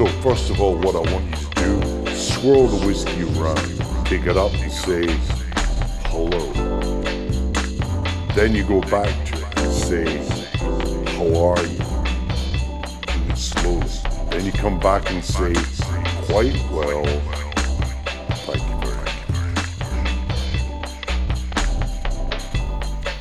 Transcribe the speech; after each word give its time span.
So 0.00 0.06
first 0.22 0.48
of 0.48 0.62
all, 0.62 0.76
what 0.76 0.96
I 0.96 1.12
want 1.12 1.26
you 1.26 1.36
to 1.36 1.50
do, 1.56 2.16
swirl 2.16 2.68
the 2.68 2.86
whiskey 2.86 3.22
around, 3.38 4.06
pick 4.06 4.24
it 4.24 4.34
up 4.34 4.50
and 4.54 4.72
say 4.72 5.06
hello. 6.06 6.40
Then 8.34 8.54
you 8.54 8.64
go 8.64 8.80
back 8.80 9.10
to 9.26 9.36
it 9.36 9.58
and 9.58 9.70
say, 9.70 10.16
how 11.04 11.50
are 11.50 11.62
you? 11.66 11.76
Do 13.12 13.30
it 13.30 13.36
slowly. 13.36 13.90
Then 14.30 14.46
you 14.46 14.52
come 14.52 14.80
back 14.80 15.10
and 15.10 15.22
say, 15.22 15.52
quite 16.24 16.56
well. 16.70 17.49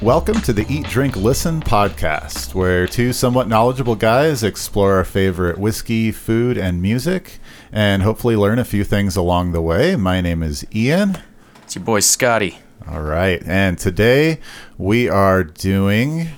Welcome 0.01 0.39
to 0.41 0.53
the 0.53 0.65
Eat, 0.73 0.85
Drink, 0.87 1.17
Listen 1.17 1.59
podcast, 1.59 2.53
where 2.55 2.87
two 2.87 3.11
somewhat 3.11 3.49
knowledgeable 3.49 3.95
guys 3.95 4.43
explore 4.43 4.93
our 4.93 5.03
favorite 5.03 5.57
whiskey, 5.57 6.13
food, 6.13 6.57
and 6.57 6.81
music, 6.81 7.39
and 7.69 8.01
hopefully 8.01 8.37
learn 8.37 8.59
a 8.59 8.65
few 8.65 8.85
things 8.85 9.17
along 9.17 9.51
the 9.51 9.61
way. 9.61 9.97
My 9.97 10.21
name 10.21 10.41
is 10.41 10.65
Ian. 10.73 11.17
It's 11.63 11.75
your 11.75 11.83
boy 11.83 11.99
Scotty. 11.99 12.59
All 12.87 13.01
right, 13.01 13.43
and 13.45 13.77
today 13.77 14.39
we 14.77 15.09
are 15.09 15.43
doing 15.43 16.29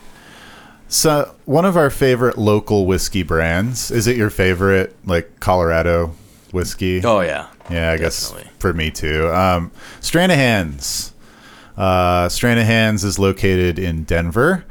so 0.88 1.36
one 1.46 1.64
of 1.64 1.78
our 1.78 1.92
favorite 1.92 2.40
local 2.40 2.88
whiskey 2.88 3.22
brands. 3.22 3.92
Is 3.92 4.08
it 4.08 4.18
your 4.18 4.32
favorite, 4.32 4.96
like 5.06 5.40
Colorado 5.40 6.16
whiskey? 6.52 7.02
Oh 7.06 7.22
yeah. 7.22 7.48
Yeah, 7.70 7.92
I 7.92 7.98
Definitely. 7.98 8.44
guess 8.46 8.54
for 8.58 8.74
me 8.74 8.90
too. 8.90 9.30
Um, 9.32 9.72
Stranahan's. 10.02 11.11
Uh, 11.82 12.30
Stranahan's 12.30 13.04
is 13.04 13.18
located 13.18 13.80
in 13.80 14.04
Denver. 14.04 14.64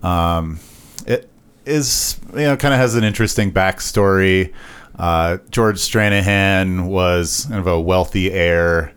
Um, 0.00 0.60
it 1.08 1.28
is, 1.66 2.20
you 2.34 2.42
know, 2.42 2.56
kind 2.56 2.72
of 2.72 2.78
has 2.78 2.94
an 2.94 3.02
interesting 3.02 3.50
backstory. 3.50 4.52
Uh, 4.96 5.38
George 5.50 5.78
Stranahan 5.78 6.86
was 6.86 7.46
kind 7.46 7.58
of 7.58 7.66
a 7.66 7.80
wealthy 7.80 8.30
heir 8.30 8.94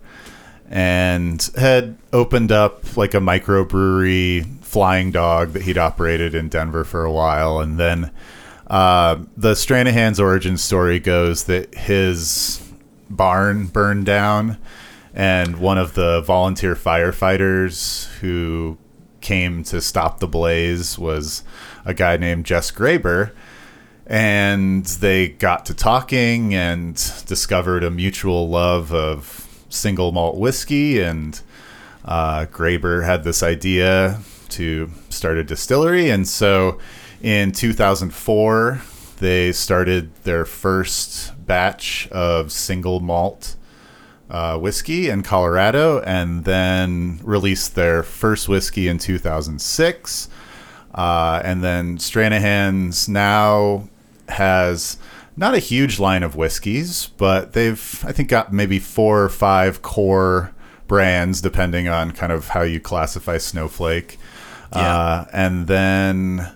and 0.70 1.50
had 1.58 1.98
opened 2.14 2.52
up 2.52 2.95
like 2.98 3.16
a 3.16 3.20
microbrewery 3.20 4.64
flying 4.64 5.09
dog 5.09 5.53
that 5.53 5.64
he'd 5.64 5.80
operated 5.80 6.36
in 6.36 6.50
Denver 6.50 6.84
for 6.84 7.03
a 7.03 7.12
while 7.12 7.59
and 7.59 7.80
then 7.80 8.12
uh, 8.68 9.16
the 9.36 9.53
Stranahan's 9.53 10.20
origin 10.20 10.58
story 10.58 11.00
goes 11.00 11.45
that 11.45 11.73
his 11.73 12.62
barn 13.09 13.68
burned 13.68 14.06
down 14.06 14.58
and 15.16 15.60
one 15.60 15.78
of 15.78 15.94
the 15.94 16.20
volunteer 16.22 16.76
firefighters 16.76 18.08
who 18.20 18.78
came 19.22 19.64
to 19.64 19.82
stop 19.82 20.20
the 20.20 20.28
blaze 20.28 21.00
was 21.00 21.42
a 21.86 21.94
guy 21.94 22.18
named 22.18 22.46
Jess 22.46 22.70
Graber. 22.70 23.32
And 24.06 24.86
they 24.86 25.30
got 25.30 25.66
to 25.68 25.74
talking 25.74 26.54
and 26.54 26.96
discovered 27.26 27.84
a 27.84 27.90
mutual 27.90 28.50
love 28.50 28.94
of 28.94 29.66
single 29.70 30.12
malt 30.12 30.38
whiskey. 30.38 31.02
And 31.02 31.40
uh, 32.04 32.46
Graber 32.52 33.06
had 33.06 33.24
this 33.24 33.42
idea 33.42 34.20
to 34.50 34.92
start 35.10 35.38
a 35.38 35.44
distillery. 35.46 36.10
And 36.10 36.28
so 36.28 36.78
in 37.22 37.54
2004 37.54 38.82
they 39.20 39.54
started 39.54 40.14
their 40.24 40.44
first 40.44 41.32
batch 41.48 42.10
of 42.12 42.52
single 42.52 43.00
malt 43.00 43.56
uh, 44.30 44.58
whiskey 44.58 45.09
in 45.09 45.23
Colorado 45.23 46.00
and 46.02 46.45
then 46.45 47.20
released 47.23 47.76
their 47.76 48.04
first 48.04 48.50
whiskey 48.50 48.88
in 48.88 48.98
2006 48.98 50.30
uh, 50.95 51.42
and 51.44 51.62
then 51.62 51.98
Stranahan's 51.98 53.09
now 53.09 53.90
has 54.30 54.98
not 55.36 55.53
a 55.53 55.59
huge 55.59 56.00
line 56.00 56.23
of 56.23 56.38
whiskeys, 56.38 57.08
but 57.18 57.52
they've 57.52 58.03
I 58.08 58.14
think 58.14 58.30
got 58.30 58.53
maybe 58.53 58.80
four 58.80 59.22
or 59.22 59.30
five 59.30 59.81
core 59.81 60.56
brands 60.88 61.42
depending 61.42 61.90
on 61.90 62.12
kind 62.12 62.31
of 62.31 62.47
how 62.50 62.62
you 62.62 62.80
classify 62.80 63.38
Snowflake. 63.38 64.18
Uh, 64.72 65.25
and 65.34 65.68
then 65.68 66.56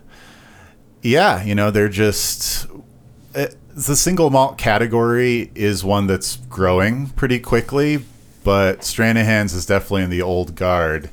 yeah, 1.02 1.44
you 1.44 1.54
know, 1.54 1.70
they're 1.70 1.90
just 1.90 2.66
it, 3.36 3.58
the 3.74 3.96
single 3.96 4.30
malt 4.30 4.58
category 4.58 5.52
is 5.56 5.84
one 5.84 6.08
that's 6.08 6.38
growing 6.38 7.08
pretty 7.10 7.40
quickly, 7.40 8.04
but 8.44 8.80
Stranahan's 8.82 9.54
is 9.54 9.66
definitely 9.66 10.04
in 10.04 10.10
the 10.10 10.22
old 10.22 10.56
guard 10.56 11.10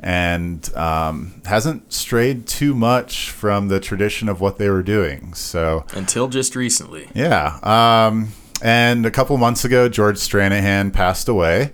and 0.00 0.72
um, 0.76 1.42
hasn't 1.46 1.92
strayed 1.92 2.46
too 2.46 2.74
much 2.74 3.30
from 3.30 3.68
the 3.68 3.80
tradition 3.80 4.28
of 4.28 4.40
what 4.40 4.58
they 4.58 4.68
were 4.70 4.82
doing. 4.82 5.34
So 5.34 5.84
Until 5.94 6.28
just 6.28 6.54
recently. 6.54 7.08
yeah. 7.14 7.58
Um, 7.62 8.28
and 8.62 9.04
a 9.06 9.10
couple 9.10 9.36
months 9.36 9.64
ago, 9.64 9.88
George 9.88 10.16
Stranahan 10.16 10.92
passed 10.92 11.28
away, 11.28 11.72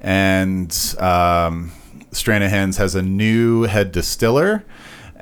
and 0.00 0.70
um, 0.98 1.72
Stranahan's 2.12 2.76
has 2.78 2.94
a 2.94 3.02
new 3.02 3.62
head 3.62 3.92
distiller. 3.92 4.64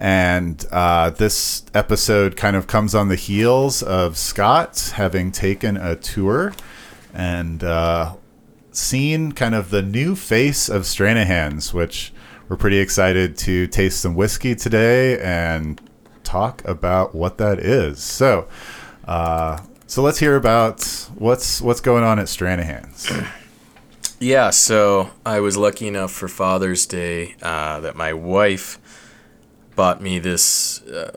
And 0.04 0.62
uh, 0.70 1.09
this 1.09 1.65
episode 1.72 2.37
kind 2.37 2.56
of 2.56 2.66
comes 2.66 2.94
on 2.94 3.09
the 3.09 3.16
heels 3.16 3.82
of 3.82 4.19
Scott 4.19 4.92
having 4.97 5.32
taken 5.32 5.78
a 5.78 5.97
tour 5.97 6.53
and 7.15 7.65
uh, 7.65 8.16
seen 8.70 9.32
kind 9.32 9.54
of 9.54 9.70
the 9.70 9.81
new 9.81 10.14
face 10.14 10.69
of 10.69 10.82
Stranahan's, 10.82 11.72
which 11.72 12.12
we're 12.50 12.59
pretty 12.59 12.81
excited 12.81 13.38
to 13.38 13.66
taste 13.66 14.03
some 14.03 14.14
whiskey 14.14 14.54
today 14.54 15.19
and 15.20 15.81
talk 16.22 16.62
about 16.66 17.14
what 17.14 17.38
that 17.38 17.59
is. 17.59 17.98
So, 17.98 18.47
uh, 19.06 19.60
so 19.87 20.03
let's 20.03 20.19
hear 20.19 20.37
about 20.37 20.84
what's 21.14 21.62
what's 21.62 21.81
going 21.81 22.04
on 22.04 22.19
at 22.19 22.26
Stranahan's. 22.26 23.10
Yeah, 24.20 24.50
so 24.50 25.10
I 25.25 25.41
was 25.41 25.56
lucky 25.56 25.88
enough 25.88 26.12
for 26.12 26.28
Father's 26.28 26.84
Day 26.87 27.37
uh, 27.43 27.81
that 27.81 27.97
my 27.97 28.12
wife 28.12 28.78
bought 29.77 30.01
me 30.01 30.19
this 30.19 30.83
uh, 30.83 31.17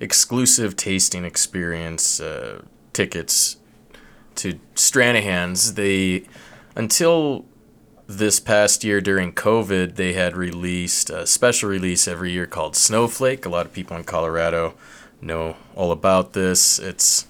exclusive 0.00 0.76
tasting 0.76 1.24
experience 1.24 2.20
uh, 2.20 2.62
tickets 2.92 3.56
to 4.36 4.58
Stranahan's. 4.74 5.74
They 5.74 6.24
until 6.74 7.44
this 8.06 8.40
past 8.40 8.84
year 8.84 9.00
during 9.00 9.32
COVID, 9.32 9.96
they 9.96 10.12
had 10.12 10.36
released 10.36 11.10
a 11.10 11.26
special 11.26 11.68
release 11.68 12.06
every 12.08 12.32
year 12.32 12.46
called 12.46 12.76
Snowflake. 12.76 13.46
A 13.46 13.48
lot 13.48 13.66
of 13.66 13.72
people 13.72 13.96
in 13.96 14.04
Colorado 14.04 14.74
know 15.20 15.56
all 15.74 15.92
about 15.92 16.32
this. 16.32 16.78
It's 16.78 17.26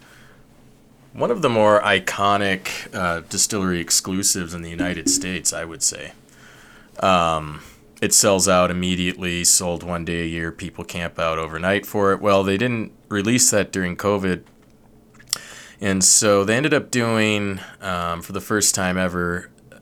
one 1.12 1.30
of 1.30 1.42
the 1.42 1.50
more 1.50 1.80
iconic 1.82 2.92
uh, 2.94 3.20
distillery 3.28 3.80
exclusives 3.80 4.54
in 4.54 4.62
the 4.62 4.70
United 4.70 5.08
States, 5.08 5.52
I 5.52 5.64
would 5.64 5.82
say. 5.82 6.12
Um, 7.00 7.60
it 8.02 8.12
sells 8.12 8.48
out 8.48 8.68
immediately, 8.68 9.44
sold 9.44 9.84
one 9.84 10.04
day 10.04 10.22
a 10.22 10.26
year. 10.26 10.50
People 10.50 10.82
camp 10.82 11.20
out 11.20 11.38
overnight 11.38 11.86
for 11.86 12.12
it. 12.12 12.20
Well, 12.20 12.42
they 12.42 12.58
didn't 12.58 12.90
release 13.08 13.48
that 13.52 13.70
during 13.70 13.96
COVID. 13.96 14.42
And 15.80 16.02
so 16.02 16.44
they 16.44 16.56
ended 16.56 16.74
up 16.74 16.90
doing, 16.90 17.60
um, 17.80 18.20
for 18.20 18.32
the 18.32 18.40
first 18.40 18.74
time 18.74 18.98
ever, 18.98 19.50
uh, 19.70 19.76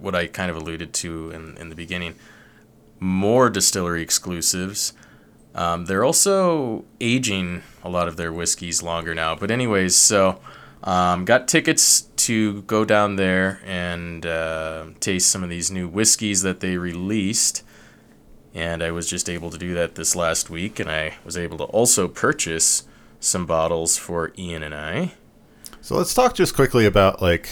what 0.00 0.16
I 0.16 0.26
kind 0.26 0.50
of 0.50 0.56
alluded 0.56 0.92
to 0.94 1.30
in, 1.30 1.56
in 1.58 1.68
the 1.68 1.76
beginning 1.76 2.16
more 2.98 3.48
distillery 3.48 4.02
exclusives. 4.02 4.92
Um, 5.54 5.86
they're 5.86 6.04
also 6.04 6.84
aging 7.00 7.62
a 7.84 7.88
lot 7.88 8.08
of 8.08 8.16
their 8.16 8.32
whiskeys 8.32 8.82
longer 8.82 9.14
now. 9.14 9.36
But, 9.36 9.52
anyways, 9.52 9.94
so 9.94 10.40
um, 10.82 11.24
got 11.24 11.46
tickets 11.48 12.02
to 12.16 12.62
go 12.62 12.84
down 12.84 13.16
there 13.16 13.60
and 13.64 14.24
uh, 14.24 14.86
taste 15.00 15.30
some 15.30 15.42
of 15.42 15.50
these 15.50 15.70
new 15.70 15.88
whiskeys 15.88 16.42
that 16.42 16.60
they 16.60 16.76
released. 16.76 17.62
And 18.54 18.82
I 18.82 18.90
was 18.90 19.08
just 19.08 19.28
able 19.28 19.50
to 19.50 19.58
do 19.58 19.74
that 19.74 19.94
this 19.94 20.16
last 20.16 20.50
week. 20.50 20.80
And 20.80 20.90
I 20.90 21.14
was 21.24 21.36
able 21.36 21.58
to 21.58 21.64
also 21.64 22.08
purchase 22.08 22.84
some 23.20 23.46
bottles 23.46 23.96
for 23.98 24.32
Ian 24.38 24.62
and 24.62 24.74
I. 24.74 25.12
So 25.82 25.96
let's 25.96 26.14
talk 26.14 26.34
just 26.34 26.54
quickly 26.54 26.86
about 26.86 27.22
like 27.22 27.50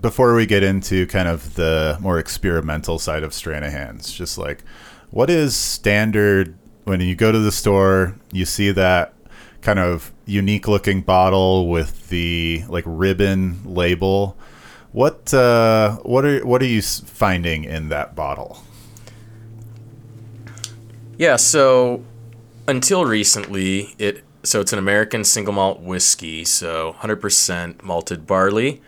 before 0.00 0.34
we 0.34 0.46
get 0.46 0.62
into 0.62 1.06
kind 1.06 1.28
of 1.28 1.54
the 1.54 1.98
more 2.00 2.18
experimental 2.18 2.98
side 2.98 3.22
of 3.22 3.32
Stranahan's. 3.32 4.12
Just 4.12 4.38
like 4.38 4.64
what 5.10 5.30
is 5.30 5.54
standard 5.54 6.56
when 6.84 7.00
you 7.00 7.14
go 7.14 7.30
to 7.30 7.38
the 7.38 7.52
store, 7.52 8.16
you 8.32 8.44
see 8.44 8.70
that 8.72 9.12
kind 9.60 9.78
of 9.78 10.12
unique 10.26 10.68
looking 10.68 11.02
bottle 11.02 11.68
with 11.68 12.08
the 12.08 12.64
like 12.68 12.84
ribbon 12.86 13.60
label. 13.64 14.36
What 14.92 15.32
uh, 15.34 15.96
what 15.98 16.24
are 16.24 16.44
what 16.46 16.62
are 16.62 16.66
you 16.66 16.82
finding 16.82 17.64
in 17.64 17.88
that 17.88 18.14
bottle? 18.14 18.62
Yeah, 21.18 21.36
so 21.36 22.04
until 22.68 23.04
recently, 23.04 23.94
it 23.98 24.24
so 24.44 24.60
it's 24.60 24.72
an 24.72 24.78
American 24.78 25.24
single 25.24 25.52
malt 25.52 25.80
whiskey, 25.80 26.44
so 26.44 26.94
100% 27.00 27.82
malted 27.82 28.26
barley. 28.26 28.80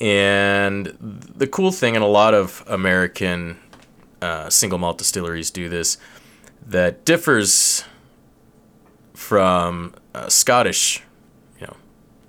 And 0.00 0.96
the 1.00 1.46
cool 1.46 1.70
thing, 1.70 1.94
and 1.94 2.04
a 2.04 2.08
lot 2.08 2.34
of 2.34 2.64
American 2.66 3.58
uh, 4.20 4.50
single 4.50 4.78
malt 4.78 4.98
distilleries 4.98 5.50
do 5.50 5.68
this, 5.68 5.98
that 6.66 7.04
differs 7.04 7.84
from 9.22 9.94
uh, 10.14 10.28
Scottish, 10.28 11.02
you 11.60 11.66
know, 11.66 11.76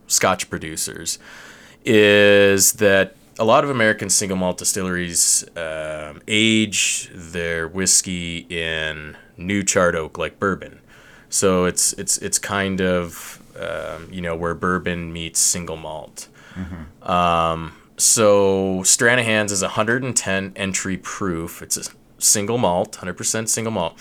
Scotch 0.07 0.49
producers 0.49 1.17
is 1.83 2.73
that 2.73 3.15
a 3.39 3.43
lot 3.43 3.63
of 3.63 3.69
American 3.69 4.09
single 4.09 4.37
malt 4.37 4.59
distilleries 4.59 5.43
um, 5.57 6.21
age 6.27 7.09
their 7.13 7.67
whiskey 7.67 8.45
in 8.49 9.17
new 9.37 9.63
charred 9.63 9.95
oak 9.95 10.17
like 10.17 10.39
bourbon. 10.39 10.79
So 11.29 11.65
it's 11.65 11.93
it's 11.93 12.19
it's 12.19 12.37
kind 12.37 12.79
of 12.79 13.41
um, 13.59 14.07
you 14.11 14.21
know 14.21 14.35
where 14.35 14.53
bourbon 14.53 15.11
meets 15.11 15.39
single 15.39 15.77
malt. 15.77 16.27
Um, 17.09 17.73
so 17.97 18.81
Stranahan's 18.83 19.51
is 19.51 19.63
110 19.63 20.53
entry 20.55 20.97
proof. 20.97 21.61
It's 21.63 21.77
a 21.77 21.83
single 22.19 22.59
malt, 22.59 22.97
100% 23.01 23.49
single 23.49 23.71
malt. 23.71 23.97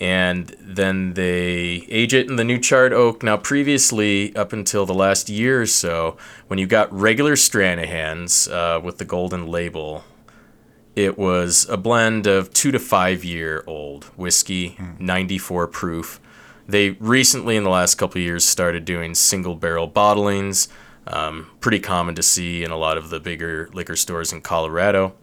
And 0.00 0.54
then 0.60 1.14
they 1.14 1.86
age 1.88 2.12
it 2.14 2.28
in 2.28 2.36
the 2.36 2.44
new 2.44 2.58
charred 2.58 2.92
oak. 2.92 3.22
Now, 3.22 3.36
previously, 3.36 4.34
up 4.34 4.52
until 4.52 4.86
the 4.86 4.94
last 4.94 5.28
year 5.28 5.62
or 5.62 5.66
so, 5.66 6.16
when 6.48 6.58
you 6.58 6.66
got 6.66 6.92
regular 6.92 7.34
Stranahan's 7.34 8.48
uh, 8.48 8.80
with 8.82 8.98
the 8.98 9.04
golden 9.04 9.46
label, 9.46 10.04
it 10.96 11.16
was 11.16 11.68
a 11.68 11.76
blend 11.76 12.26
of 12.26 12.52
two 12.52 12.72
to 12.72 12.78
five 12.78 13.24
year 13.24 13.62
old 13.66 14.04
whiskey, 14.16 14.76
94 14.98 15.68
proof. 15.68 16.20
They 16.66 16.90
recently, 16.90 17.56
in 17.56 17.64
the 17.64 17.70
last 17.70 17.96
couple 17.96 18.18
of 18.18 18.24
years, 18.24 18.44
started 18.44 18.84
doing 18.84 19.14
single 19.14 19.54
barrel 19.54 19.88
bottlings. 19.88 20.68
Um, 21.06 21.50
pretty 21.60 21.80
common 21.80 22.14
to 22.14 22.22
see 22.22 22.64
in 22.64 22.70
a 22.70 22.76
lot 22.76 22.96
of 22.96 23.10
the 23.10 23.20
bigger 23.20 23.68
liquor 23.72 23.96
stores 23.96 24.32
in 24.32 24.40
Colorado. 24.40 25.14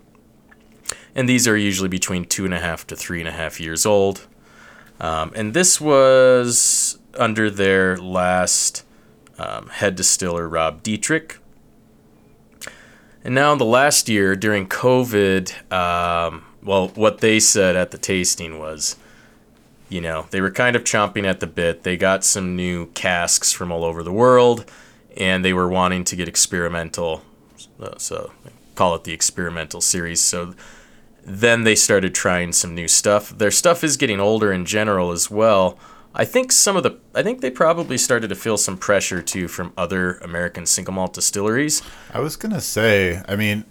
And 1.15 1.27
these 1.27 1.47
are 1.47 1.57
usually 1.57 1.89
between 1.89 2.25
two 2.25 2.45
and 2.45 2.53
a 2.53 2.59
half 2.59 2.85
to 2.88 2.95
three 2.95 3.19
and 3.19 3.27
a 3.27 3.31
half 3.31 3.59
years 3.59 3.85
old. 3.85 4.27
Um, 5.01 5.31
and 5.36 5.53
this 5.56 5.81
was 5.81 7.00
under 7.18 7.50
their 7.50 7.98
last 7.98 8.86
um, 9.39 9.68
head 9.69 9.95
distiller, 9.95 10.48
Rob 10.48 10.83
Dietrich. 10.83 11.39
And 13.24 13.36
now, 13.36 13.56
the 13.56 13.65
last 13.65 14.07
year 14.09 14.36
during 14.36 14.68
COVID, 14.68 15.71
um, 15.71 16.45
well, 16.63 16.89
what 16.89 17.19
they 17.19 17.39
said 17.39 17.75
at 17.75 17.92
the 17.92 17.98
tasting 17.98 18.59
was, 18.59 18.95
you 19.89 20.01
know, 20.01 20.27
they 20.30 20.39
were 20.39 20.51
kind 20.51 20.75
of 20.75 20.83
chomping 20.83 21.25
at 21.25 21.39
the 21.39 21.48
bit. 21.48 21.83
They 21.83 21.98
got 21.98 22.24
some 22.24 22.56
new 22.56 22.88
casks 22.88 23.51
from 23.51 23.71
all 23.71 23.83
over 23.83 24.03
the 24.03 24.12
world, 24.12 24.65
and 25.18 25.44
they 25.44 25.53
were 25.53 25.68
wanting 25.68 26.03
to 26.06 26.15
get 26.15 26.27
experimental. 26.27 27.24
So, 27.57 27.94
so 27.98 28.31
call 28.75 28.95
it 28.95 29.03
the 29.03 29.13
experimental 29.13 29.81
series. 29.81 30.21
So 30.21 30.53
then 31.23 31.63
they 31.63 31.75
started 31.75 32.15
trying 32.15 32.51
some 32.51 32.73
new 32.73 32.88
stuff. 32.88 33.38
Their 33.38 33.51
stuff 33.51 33.83
is 33.83 33.97
getting 33.97 34.19
older 34.19 34.51
in 34.51 34.65
general 34.65 35.12
as 35.12 35.29
well. 35.29 35.77
I 36.13 36.25
think 36.25 36.51
some 36.51 36.75
of 36.75 36.83
the 36.83 37.00
I 37.15 37.23
think 37.23 37.41
they 37.41 37.51
probably 37.51 37.97
started 37.97 38.27
to 38.29 38.35
feel 38.35 38.57
some 38.57 38.77
pressure 38.77 39.21
too 39.21 39.47
from 39.47 39.71
other 39.77 40.15
American 40.15 40.65
single 40.65 40.94
malt 40.94 41.13
distilleries. 41.13 41.81
I 42.13 42.19
was 42.19 42.35
gonna 42.35 42.62
say, 42.62 43.21
I 43.27 43.35
mean, 43.35 43.63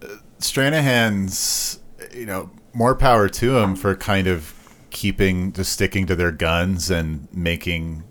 uh, 0.00 0.06
Stranahan's, 0.38 1.80
you 2.12 2.26
know, 2.26 2.50
more 2.72 2.94
power 2.94 3.28
to 3.28 3.50
them 3.52 3.74
for 3.74 3.96
kind 3.96 4.26
of 4.26 4.54
keeping, 4.90 5.52
just 5.52 5.72
sticking 5.72 6.06
to 6.06 6.14
their 6.14 6.30
guns 6.30 6.90
and 6.90 7.26
making 7.32 8.04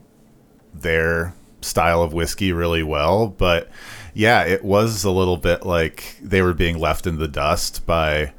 their 0.73 1.33
style 1.61 2.01
of 2.01 2.11
whiskey 2.11 2.51
really 2.51 2.83
well. 2.83 3.27
But 3.27 3.69
yeah, 4.13 4.43
it 4.43 4.63
was 4.65 5.05
a 5.05 5.11
little 5.11 5.37
bit 5.37 5.65
like 5.65 6.17
they 6.21 6.41
were 6.41 6.53
being 6.53 6.77
left 6.77 7.07
in 7.07 7.17
the 7.17 7.27
dust 7.29 7.85
by 7.85 8.33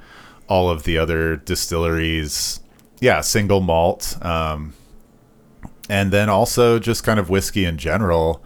all 0.49 0.69
of 0.69 0.85
the 0.85 0.99
other 0.99 1.37
distilleries. 1.37 2.61
Yeah, 3.01 3.21
single 3.21 3.61
malt. 3.61 4.17
Um, 4.23 4.75
and 5.89 6.13
then 6.13 6.29
also 6.29 6.79
just 6.79 7.05
kind 7.05 7.21
of 7.21 7.29
whiskey 7.29 7.65
in 7.65 7.79
general. 7.79 8.43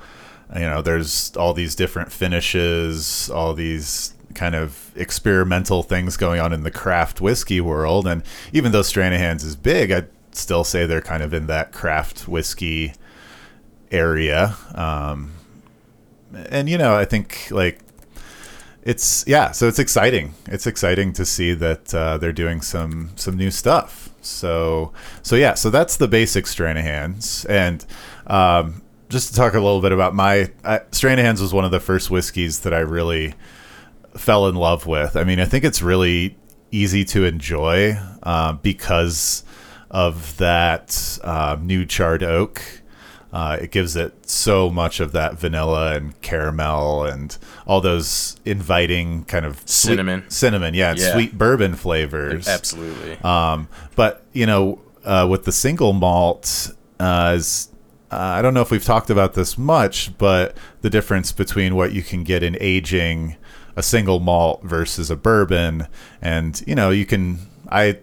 You 0.55 0.63
know, 0.63 0.83
there's 0.83 1.37
all 1.37 1.53
these 1.53 1.75
different 1.75 2.11
finishes, 2.11 3.31
all 3.31 3.55
these 3.55 4.15
kind 4.35 4.55
of 4.55 4.93
experimental 4.97 5.83
things 5.83 6.17
going 6.17 6.41
on 6.41 6.53
in 6.53 6.63
the 6.63 6.71
craft 6.71 7.21
whiskey 7.21 7.61
world. 7.61 8.07
And 8.07 8.23
even 8.53 8.73
though 8.73 8.83
Stranahan's 8.83 9.45
is 9.45 9.57
big, 9.57 9.91
I'd 9.91 10.09
still 10.33 10.65
say 10.65 10.87
they're 10.87 11.01
kind 11.01 11.23
of 11.23 11.35
in 11.35 11.47
that 11.49 11.73
craft 11.73 12.29
whiskey 12.29 12.95
area. 13.91 14.57
Um, 14.75 15.33
and, 16.51 16.69
you 16.69 16.79
know, 16.79 16.95
I 16.95 17.05
think 17.05 17.49
like 17.51 17.81
it's, 18.83 19.25
yeah, 19.27 19.51
so 19.53 19.69
it's 19.69 19.79
exciting. 19.79 20.35
It's 20.47 20.67
exciting 20.67 21.13
to 21.15 21.25
see 21.25 21.55
that 21.55 21.95
uh, 21.95 22.19
they're 22.19 22.33
doing 22.33 22.61
some, 22.61 23.11
some 23.17 23.37
new 23.37 23.51
stuff. 23.51 24.11
So, 24.21 24.93
so 25.23 25.37
yeah, 25.37 25.55
so 25.55 25.71
that's 25.71 25.97
the 25.97 26.09
basic 26.09 26.45
Stranahan's. 26.45 27.45
And, 27.47 27.85
um, 28.27 28.83
just 29.09 29.31
to 29.31 29.35
talk 29.35 29.55
a 29.55 29.61
little 29.61 29.81
bit 29.81 29.93
about 29.93 30.15
my 30.15 30.51
I, 30.65 30.81
Stranahan's 30.91 31.41
was 31.41 31.55
one 31.55 31.65
of 31.65 31.71
the 31.71 31.81
first 31.81 32.11
whiskeys 32.11 32.61
that 32.61 32.75
I 32.75 32.81
really 32.81 33.35
fell 34.17 34.49
in 34.49 34.55
love 34.55 34.87
with. 34.87 35.17
I 35.17 35.25
mean, 35.25 35.41
I 35.41 35.45
think 35.45 35.65
it's 35.65 35.81
really 35.81 36.37
easy 36.71 37.05
to 37.07 37.25
enjoy 37.25 37.97
uh, 38.23 38.53
because 38.55 39.45
of 39.91 40.37
that 40.37 41.19
uh, 41.25 41.57
new 41.61 41.87
charred 41.87 42.23
oak. 42.23 42.78
Uh, 43.33 43.59
it 43.61 43.71
gives 43.71 43.95
it 43.95 44.15
so 44.29 44.71
much 44.71 45.01
of 45.01 45.13
that 45.13 45.39
vanilla 45.39 45.95
and 45.95 46.19
caramel 46.23 47.05
and 47.05 47.37
all 47.67 47.81
those 47.81 48.41
inviting 48.47 49.25
kind 49.25 49.45
of 49.45 49.57
sweet- 49.67 49.93
Cinnamon. 49.93 50.25
cinnamon, 50.29 50.73
yeah, 50.75 50.95
Yeah. 50.97 51.13
sweet 51.13 51.37
bourbon 51.37 51.75
flavors. 51.75 52.49
Absolutely. 52.49 53.19
Um, 53.23 53.69
but 53.97 54.25
you 54.33 54.47
know, 54.47 54.81
uh, 55.05 55.27
with 55.31 55.45
the 55.45 55.53
single 55.53 55.93
malt, 55.93 56.71
uh, 56.99 57.35
is 57.37 57.69
uh, 58.11 58.17
I 58.17 58.41
don't 58.41 58.55
know 58.55 58.63
if 58.63 58.71
we've 58.71 58.83
talked 58.85 59.11
about 59.11 59.35
this 59.35 59.59
much, 59.59 60.17
but 60.17 60.57
the 60.81 60.89
difference 60.89 61.31
between 61.31 61.75
what 61.77 61.93
you 61.93 62.03
can 62.03 62.25
get 62.25 62.43
in 62.43 62.57
aging 62.61 63.37
a 63.77 63.83
single 63.83 64.19
malt 64.19 64.63
versus 64.65 65.11
a 65.11 65.17
bourbon, 65.17 65.87
and 66.23 66.63
you 66.67 66.75
know, 66.75 66.89
you 66.91 67.05
can 67.05 67.39
I 67.71 67.99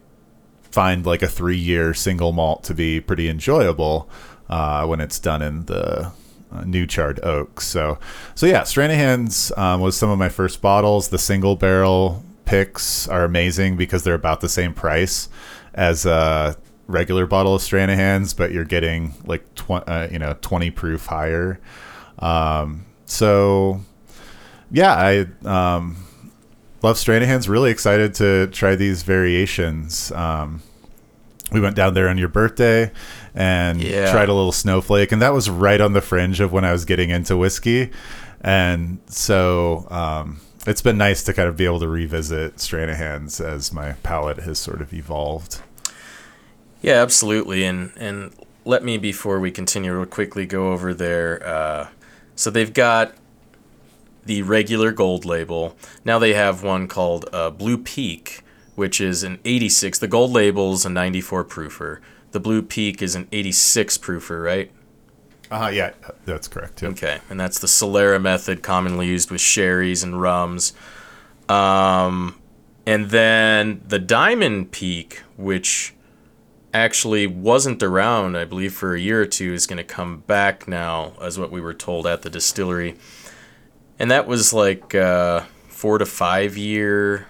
find 0.72 1.06
like 1.06 1.24
a 1.24 1.28
three 1.28 1.58
year 1.58 1.94
single 1.96 2.32
malt 2.34 2.64
to 2.66 2.74
be 2.76 3.00
pretty 3.02 3.28
enjoyable 3.30 4.08
uh, 4.50 4.86
when 4.86 5.00
it's 5.02 5.20
done 5.20 5.42
in 5.42 5.66
the 5.66 6.12
uh, 6.52 6.64
new 6.66 6.86
charred 6.86 7.20
oak. 7.24 7.62
So, 7.62 7.98
so 8.36 8.46
yeah, 8.46 8.62
Stranahan's 8.62 9.52
um, 9.58 9.82
was 9.82 9.98
some 9.98 10.10
of 10.10 10.18
my 10.20 10.30
first 10.30 10.62
bottles. 10.62 11.10
The 11.10 11.18
single 11.18 11.56
barrel 11.56 12.24
picks 12.46 13.08
are 13.08 13.24
amazing 13.24 13.76
because 13.76 14.04
they're 14.04 14.14
about 14.14 14.42
the 14.42 14.50
same 14.50 14.74
price 14.74 15.30
as 15.74 16.06
a 16.06 16.56
regular 16.88 17.26
bottle 17.26 17.56
of 17.56 17.62
Stranahan's, 17.62 18.34
but 18.34 18.52
you're 18.52 18.64
getting 18.64 19.14
like 19.26 19.54
tw- 19.56 19.88
uh, 19.88 20.08
you 20.12 20.20
know 20.20 20.36
twenty 20.42 20.72
proof 20.72 21.08
higher. 21.08 21.60
Um, 22.20 22.86
so 23.06 23.82
yeah, 24.72 24.94
I 24.94 25.20
um, 25.46 25.98
love 26.82 26.98
Stranahan's. 26.98 27.50
Really 27.50 27.72
excited 27.72 28.14
to 28.16 28.48
try 28.48 28.76
these 28.76 29.04
variations. 29.04 30.12
Um, 30.12 30.62
we 31.56 31.62
went 31.62 31.76
down 31.76 31.94
there 31.96 32.08
on 32.10 32.18
your 32.18 32.28
birthday 32.28 32.92
and 33.34 33.82
Yeah. 33.82 34.12
tried 34.12 34.30
a 34.30 34.34
little 34.34 34.52
snowflake, 34.52 35.12
and 35.12 35.22
that 35.22 35.34
was 35.34 35.50
right 35.50 35.82
on 35.82 35.94
the 35.94 36.02
fringe 36.02 36.40
of 36.40 36.52
when 36.52 36.64
I 36.66 36.72
was 36.72 36.86
getting 36.86 37.10
into 37.10 37.36
whiskey, 37.36 37.90
and 38.42 39.00
so 39.08 39.88
um, 39.90 40.40
it's 40.68 40.82
been 40.82 40.98
nice 40.98 41.24
to 41.24 41.34
kind 41.34 41.48
of 41.50 41.58
be 41.58 41.66
able 41.66 41.80
to 41.80 41.88
revisit 41.88 42.58
Stranahan's 42.58 43.40
as 43.42 43.74
my 43.74 43.94
palate 44.04 44.40
has 44.42 44.60
sort 44.60 44.82
of 44.82 44.94
evolved. 44.94 45.62
Yeah, 46.82 47.02
absolutely. 47.02 47.64
And 47.64 47.92
and 47.98 48.32
let 48.66 48.84
me 48.84 48.98
before 48.98 49.40
we 49.40 49.50
continue 49.52 49.94
real 49.96 50.06
quickly 50.06 50.46
go 50.46 50.72
over 50.72 50.94
their. 50.94 51.46
Uh, 51.46 51.88
so 52.36 52.50
they've 52.52 52.74
got 52.74 53.14
the 54.26 54.42
regular 54.42 54.92
gold 54.92 55.24
label. 55.26 55.76
Now 56.04 56.20
they 56.20 56.34
have 56.34 56.64
one 56.64 56.88
called 56.88 57.30
uh, 57.32 57.50
Blue 57.52 57.78
Peak, 57.78 58.42
which 58.76 59.02
is 59.02 59.24
an 59.24 59.40
86. 59.46 60.00
The 60.00 60.08
gold 60.08 60.32
label's 60.32 60.86
a 60.86 60.90
94 60.90 61.46
proofer. 61.46 62.00
The 62.32 62.40
Blue 62.40 62.62
Peak 62.62 63.02
is 63.02 63.16
an 63.16 63.28
86 63.32 63.98
proofer, 63.98 64.44
right? 64.44 64.72
Uh, 65.50 65.72
yeah, 65.74 65.94
that's 66.26 66.48
correct. 66.48 66.82
Yep. 66.82 66.92
Okay, 66.94 67.20
and 67.30 67.40
that's 67.40 67.60
the 67.60 67.68
Solera 67.68 68.22
method 68.22 68.64
commonly 68.64 69.08
used 69.08 69.32
with 69.32 69.42
sherries 69.42 70.04
and 70.04 70.22
rums. 70.22 70.74
Um, 71.48 72.40
and 72.86 73.10
then 73.10 73.82
the 73.88 74.00
Diamond 74.00 74.72
Peak, 74.72 75.22
which 75.38 75.94
actually 76.74 77.26
wasn't 77.26 77.82
around, 77.82 78.36
I 78.36 78.44
believe, 78.46 78.74
for 78.74 78.96
a 78.96 79.00
year 79.00 79.22
or 79.22 79.26
two, 79.26 79.54
is 79.54 79.66
going 79.66 79.78
to 79.78 79.84
come 79.84 80.20
back 80.28 80.68
now, 80.68 81.14
as 81.22 81.40
what 81.40 81.52
we 81.52 81.62
were 81.62 81.74
told 81.74 82.06
at 82.06 82.24
the 82.24 82.30
distillery. 82.30 82.98
And 83.98 84.12
that 84.12 84.28
was 84.28 84.52
like 84.52 84.94
uh, 84.94 85.42
four 85.70 85.98
to 85.98 86.06
five 86.06 86.58
year. 86.58 87.28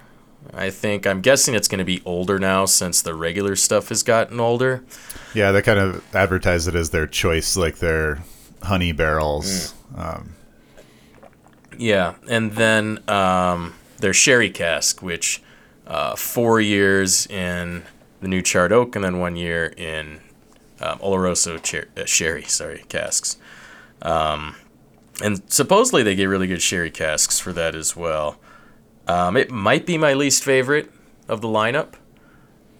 I 0.56 0.70
think 0.70 1.06
I'm 1.06 1.20
guessing 1.20 1.54
it's 1.54 1.68
going 1.68 1.78
to 1.80 1.84
be 1.84 2.00
older 2.04 2.38
now 2.38 2.64
since 2.64 3.02
the 3.02 3.14
regular 3.14 3.56
stuff 3.56 3.90
has 3.90 4.02
gotten 4.02 4.40
older. 4.40 4.82
Yeah, 5.34 5.52
they 5.52 5.60
kind 5.60 5.78
of 5.78 6.02
advertise 6.14 6.66
it 6.66 6.74
as 6.74 6.90
their 6.90 7.06
choice, 7.06 7.56
like 7.56 7.76
their 7.76 8.22
honey 8.62 8.92
barrels. 8.92 9.74
Um, 9.94 10.30
Yeah, 11.78 12.14
and 12.28 12.52
then 12.52 13.00
um, 13.08 13.74
their 13.98 14.14
sherry 14.14 14.48
cask, 14.50 15.02
which 15.02 15.42
uh, 15.86 16.16
four 16.16 16.60
years 16.60 17.26
in 17.26 17.82
the 18.22 18.28
new 18.28 18.40
charred 18.40 18.72
oak, 18.72 18.96
and 18.96 19.04
then 19.04 19.18
one 19.18 19.36
year 19.36 19.74
in 19.76 20.20
um, 20.80 20.98
Oloroso 21.00 21.62
cher- 21.64 21.88
uh, 21.96 22.06
sherry. 22.06 22.44
Sorry, 22.44 22.84
casks. 22.88 23.36
Um, 24.00 24.56
and 25.22 25.42
supposedly 25.48 26.02
they 26.02 26.14
get 26.14 26.26
really 26.26 26.46
good 26.46 26.62
sherry 26.62 26.90
casks 26.90 27.38
for 27.38 27.52
that 27.52 27.74
as 27.74 27.94
well. 27.94 28.38
Um, 29.06 29.36
it 29.36 29.50
might 29.50 29.86
be 29.86 29.98
my 29.98 30.14
least 30.14 30.42
favorite 30.42 30.90
of 31.28 31.40
the 31.40 31.48
lineup, 31.48 31.94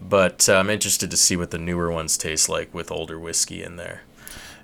but 0.01 0.47
uh, 0.49 0.55
I'm 0.55 0.69
interested 0.69 1.09
to 1.11 1.17
see 1.17 1.35
what 1.35 1.51
the 1.51 1.57
newer 1.57 1.91
ones 1.91 2.17
taste 2.17 2.49
like 2.49 2.73
with 2.73 2.91
older 2.91 3.19
whiskey 3.19 3.63
in 3.63 3.77
there. 3.77 4.01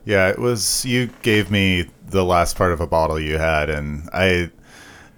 Yeah, 0.06 0.30
it 0.30 0.40
was. 0.40 0.84
You 0.84 1.10
gave 1.22 1.50
me 1.50 1.90
the 2.06 2.26
last 2.26 2.58
part 2.58 2.74
of 2.74 2.82
a 2.82 2.88
bottle 2.88 3.20
you 3.20 3.38
had, 3.38 3.70
and 3.70 4.10
I, 4.12 4.52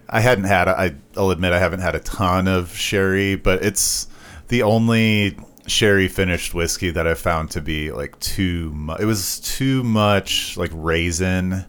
I 0.08 0.20
hadn't 0.20 0.44
had. 0.44 0.68
I, 0.68 0.96
I'll 1.18 1.32
admit 1.32 1.54
I 1.54 1.60
haven't 1.60 1.80
had 1.80 1.96
a 1.96 2.00
ton 2.00 2.48
of 2.48 2.76
sherry, 2.76 3.36
but 3.36 3.64
it's 3.66 4.08
the 4.50 4.62
only 4.62 5.38
sherry 5.66 6.08
finished 6.08 6.54
whiskey 6.54 6.92
that 6.92 7.08
I 7.08 7.16
found 7.16 7.50
to 7.52 7.62
be 7.62 7.92
like 7.92 8.20
too 8.20 8.72
much. 8.74 9.00
It 9.00 9.06
was 9.06 9.40
too 9.40 9.84
much 9.84 10.56
like 10.58 10.70
raisin 10.74 11.66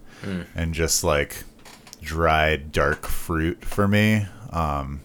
and 0.55 0.75
just 0.75 1.03
like 1.03 1.45
dried 2.03 2.73
dark 2.73 3.07
fruit 3.07 3.65
for 3.65 3.89
me. 3.89 4.27
Um, 4.51 5.01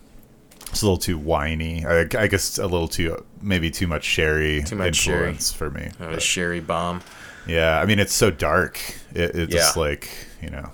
it's 0.70 0.82
a 0.82 0.86
little 0.86 0.98
too 0.98 1.18
whiny. 1.18 1.86
I, 1.86 2.02
I 2.18 2.28
guess 2.28 2.58
a 2.58 2.64
little 2.64 2.88
too 2.88 3.26
maybe 3.42 3.70
too 3.72 3.88
much 3.88 4.04
sherry 4.06 4.64
Too 4.64 4.76
much 4.76 4.96
sherry. 4.96 5.34
for 5.34 5.70
me. 5.70 5.90
But- 6.00 6.22
sherry 6.22 6.60
bomb. 6.62 7.02
yeah, 7.48 7.80
I 7.80 7.86
mean 7.86 8.00
it's 8.00 8.14
so 8.14 8.32
dark. 8.32 8.80
It, 9.14 9.36
it 9.36 9.50
just 9.50 9.76
like 9.76 10.10
you 10.42 10.50
know, 10.50 10.70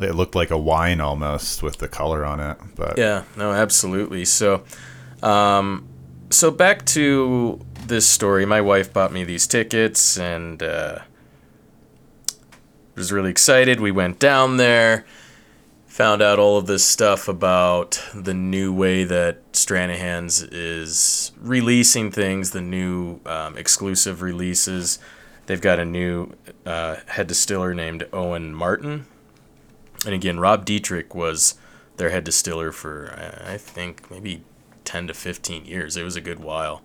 it 0.00 0.14
looked 0.14 0.34
like 0.34 0.50
a 0.50 0.58
wine 0.58 1.00
almost 1.00 1.62
with 1.62 1.78
the 1.78 1.88
color 1.88 2.24
on 2.24 2.38
it. 2.40 2.56
But 2.76 2.96
Yeah, 2.98 3.24
no, 3.36 3.52
absolutely. 3.52 4.24
So, 4.24 4.62
um, 5.22 5.86
so 6.30 6.50
back 6.50 6.84
to 6.86 7.60
this 7.86 8.08
story. 8.08 8.46
My 8.46 8.60
wife 8.60 8.92
bought 8.92 9.12
me 9.12 9.24
these 9.24 9.46
tickets, 9.46 10.16
and 10.18 10.62
uh, 10.62 10.98
was 12.94 13.12
really 13.12 13.30
excited. 13.30 13.80
We 13.80 13.90
went 13.90 14.18
down 14.18 14.56
there, 14.56 15.04
found 15.96 16.20
out 16.20 16.38
all 16.38 16.58
of 16.58 16.66
this 16.66 16.84
stuff 16.84 17.26
about 17.26 17.98
the 18.14 18.34
new 18.34 18.70
way 18.70 19.02
that 19.02 19.50
Stranahan's 19.52 20.42
is 20.42 21.32
releasing 21.40 22.10
things, 22.10 22.50
the 22.50 22.60
new 22.60 23.18
um, 23.24 23.56
exclusive 23.56 24.20
releases. 24.20 24.98
They've 25.46 25.58
got 25.58 25.78
a 25.78 25.86
new 25.86 26.34
uh, 26.66 26.96
head 27.06 27.28
distiller 27.28 27.72
named 27.72 28.06
Owen 28.12 28.54
Martin. 28.54 29.06
And 30.04 30.14
again, 30.14 30.38
Rob 30.38 30.66
Dietrich 30.66 31.14
was 31.14 31.54
their 31.96 32.10
head 32.10 32.24
distiller 32.24 32.72
for, 32.72 33.18
I 33.46 33.56
think, 33.56 34.10
maybe 34.10 34.44
10 34.84 35.06
to 35.06 35.14
15 35.14 35.64
years. 35.64 35.96
It 35.96 36.02
was 36.02 36.14
a 36.14 36.20
good 36.20 36.40
while. 36.40 36.82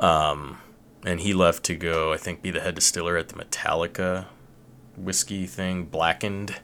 Um, 0.00 0.58
and 1.06 1.20
he 1.20 1.32
left 1.32 1.62
to 1.66 1.76
go, 1.76 2.12
I 2.12 2.16
think, 2.16 2.42
be 2.42 2.50
the 2.50 2.60
head 2.60 2.74
distiller 2.74 3.16
at 3.16 3.28
the 3.28 3.36
Metallica 3.36 4.26
whiskey 4.96 5.46
thing, 5.46 5.84
Blackened. 5.84 6.56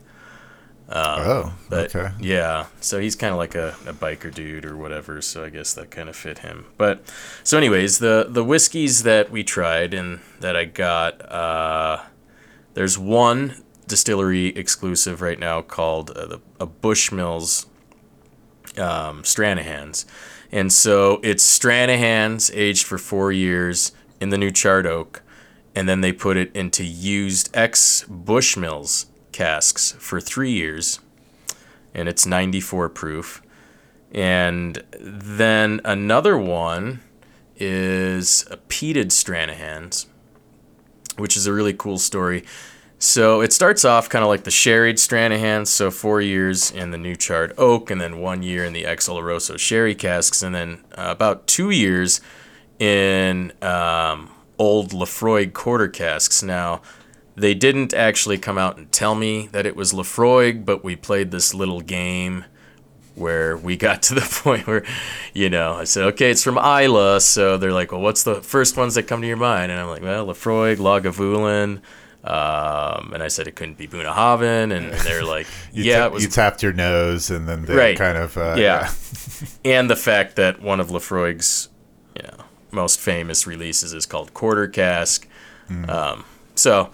Oh, 0.95 1.55
But 1.69 1.95
okay. 1.95 2.15
yeah, 2.21 2.67
so 2.81 3.01
he's 3.01 3.17
kind 3.17 3.33
of 3.33 3.39
like 3.39 3.55
a, 3.55 3.71
a 3.87 3.93
biker 3.93 4.33
dude 4.33 4.65
or 4.65 4.77
whatever. 4.77 5.21
So 5.21 5.45
I 5.45 5.51
guess 5.51 5.75
that 5.75 5.91
kind 5.91 6.09
of 6.09 6.15
fit 6.15 6.39
him. 6.39 6.67
But 6.77 7.03
so, 7.43 7.59
anyways, 7.59 7.99
the 7.99 8.27
the 8.29 8.45
whiskeys 8.45 9.03
that 9.03 9.31
we 9.31 9.43
tried 9.43 9.93
and 9.95 10.21
that 10.41 10.57
I 10.57 10.65
got, 10.65 11.21
uh, 11.31 12.05
there's 12.75 12.99
one 12.99 13.63
distillery 13.89 14.49
exclusive 14.49 15.21
right 15.21 15.39
now 15.39 15.61
called 15.63 16.11
uh, 16.11 16.27
the 16.27 16.41
a 16.61 16.67
Bushmills 16.67 17.67
um, 18.79 19.23
Stranahan's, 19.23 20.07
and 20.53 20.73
so 20.73 21.21
it's 21.25 21.45
Stranahan's 21.59 22.51
aged 22.53 22.87
for 22.87 22.99
four 22.99 23.33
years 23.33 23.91
in 24.21 24.29
the 24.29 24.39
new 24.39 24.53
charred 24.53 24.87
oak, 24.87 25.23
and 25.75 25.89
then 25.89 26.01
they 26.01 26.13
put 26.13 26.37
it 26.37 26.55
into 26.55 26.85
used 26.85 27.51
ex 27.57 28.05
Bushmills 28.09 29.07
casks 29.37 29.93
for 29.99 30.19
three 30.19 30.51
years, 30.51 31.01
and 31.95 32.09
it's 32.09 32.25
94 32.25 32.89
proof. 32.89 33.43
And 34.11 34.83
then 34.99 35.83
another 35.85 36.39
one 36.39 37.01
is 37.57 38.47
a 38.51 38.57
peated 38.57 39.07
Stranahan's, 39.07 40.07
which 41.17 41.37
is 41.37 41.47
a 41.47 41.53
really 41.53 41.75
cool 41.75 41.99
story. 41.99 42.45
So 42.99 43.43
it 43.43 43.53
starts 43.53 43.85
off 43.85 44.09
kind 44.09 44.23
of 44.23 44.29
like 44.29 44.45
the 44.45 44.51
sherried 44.51 44.97
Stranahan's, 44.97 45.69
so 45.69 45.91
four 45.91 46.23
years 46.23 46.71
in 46.71 46.93
the 46.93 46.99
new 46.99 47.15
charred 47.15 47.53
oak, 47.59 47.91
and 47.91 48.01
then 48.01 48.21
one 48.21 48.43
year 48.43 48.65
in 48.65 48.73
the 48.73 48.87
ex 48.87 49.07
Oloroso 49.07 49.59
sherry 49.59 49.95
casks, 49.95 50.43
and 50.43 50.55
then 50.55 50.83
uh, 50.97 51.09
about 51.09 51.47
two 51.47 51.69
years 51.69 52.23
in 52.79 53.53
um, 53.61 54.31
old 54.59 54.93
Laphroaig 54.93 55.53
quarter 55.53 55.89
casks. 55.89 56.43
Now, 56.43 56.81
they 57.37 57.55
didn't 57.55 57.93
actually 57.95 58.39
come 58.39 58.59
out 58.59 58.77
and 58.79 58.91
tell 58.91 59.15
me 59.15 59.49
that 59.53 59.67
it 59.67 59.77
was 59.77 59.93
Laphroaig, 59.93 60.65
but 60.65 60.83
we 60.83 60.97
played 60.97 61.31
this 61.31 61.53
little 61.55 61.81
game 61.81 62.45
where 63.15 63.57
we 63.57 63.77
got 63.87 64.03
to 64.05 64.15
the 64.15 64.21
point 64.43 64.67
where, 64.67 64.85
you 65.35 65.49
know, 65.51 65.75
I 65.75 65.85
said, 65.85 66.05
okay, 66.15 66.31
it's 66.31 66.43
from 66.43 66.59
Islay. 66.59 67.19
So 67.21 67.57
they're 67.59 67.73
like, 67.73 67.93
well, 67.93 68.01
what's 68.01 68.23
the 68.25 68.37
first 68.43 68.77
ones 68.77 68.95
that 68.95 69.05
come 69.05 69.21
to 69.21 69.27
your 69.27 69.37
mind? 69.37 69.71
And 69.71 69.81
I'm 69.81 69.89
like, 69.89 70.03
well, 70.03 70.27
Laphroaig, 70.27 70.77
Lagavulin. 70.79 71.81
Um, 72.29 73.13
and 73.13 73.23
I 73.23 73.29
said 73.29 73.47
it 73.47 73.55
couldn't 73.55 73.79
be 73.79 73.87
Bunnahabhain. 73.87 74.77
And 74.77 74.93
they're 74.93 75.25
like, 75.25 75.47
You 75.73 75.85
yeah, 75.85 76.01
ta- 76.01 76.07
it 76.07 76.13
was 76.13 76.23
you 76.25 76.29
tapped 76.29 76.63
your 76.63 76.73
nose, 76.73 77.31
and 77.31 77.49
then 77.49 77.65
they 77.65 77.75
Right. 77.75 77.97
kind 77.97 78.19
of 78.19 78.37
uh, 78.37 78.57
yeah. 78.59 78.91
and 79.65 79.89
the 79.89 79.95
fact 79.97 80.35
that 80.37 80.61
one 80.61 80.81
of 80.81 80.89
Laphroaig's, 80.89 81.69
you 82.17 82.23
know, 82.25 82.45
most 82.73 82.99
famous 82.99 83.47
releases 83.47 83.93
is 83.93 84.07
called 84.07 84.35
Quarter 84.35 84.69
Cask. 84.69 85.29
Um, 85.89 86.25
so, 86.55 86.91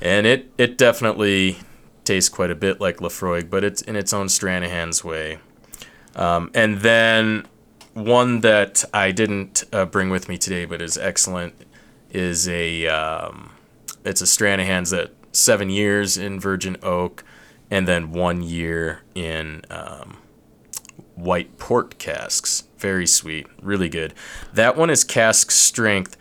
and 0.00 0.26
it 0.26 0.50
it 0.58 0.78
definitely 0.78 1.58
tastes 2.04 2.28
quite 2.28 2.50
a 2.50 2.54
bit 2.54 2.80
like 2.80 2.98
Laphroaig, 2.98 3.50
but 3.50 3.64
it's 3.64 3.82
in 3.82 3.96
its 3.96 4.12
own 4.12 4.26
Stranahan's 4.26 5.04
way. 5.04 5.38
Um, 6.16 6.50
and 6.54 6.78
then 6.80 7.46
one 7.94 8.40
that 8.40 8.84
I 8.92 9.10
didn't 9.10 9.64
uh, 9.72 9.84
bring 9.86 10.10
with 10.10 10.28
me 10.28 10.38
today, 10.38 10.64
but 10.64 10.80
is 10.82 10.96
excellent, 10.96 11.54
is 12.10 12.48
a 12.48 12.86
um, 12.86 13.50
it's 14.04 14.20
a 14.20 14.24
Stranahan's 14.24 14.90
that 14.90 15.12
seven 15.32 15.70
years 15.70 16.16
in 16.16 16.40
virgin 16.40 16.76
oak, 16.82 17.24
and 17.70 17.86
then 17.86 18.12
one 18.12 18.42
year 18.42 19.02
in 19.14 19.62
um, 19.70 20.18
white 21.14 21.58
port 21.58 21.98
casks. 21.98 22.64
Very 22.78 23.06
sweet, 23.06 23.46
really 23.62 23.88
good. 23.88 24.14
That 24.52 24.76
one 24.76 24.90
is 24.90 25.04
cask 25.04 25.50
strength. 25.50 26.16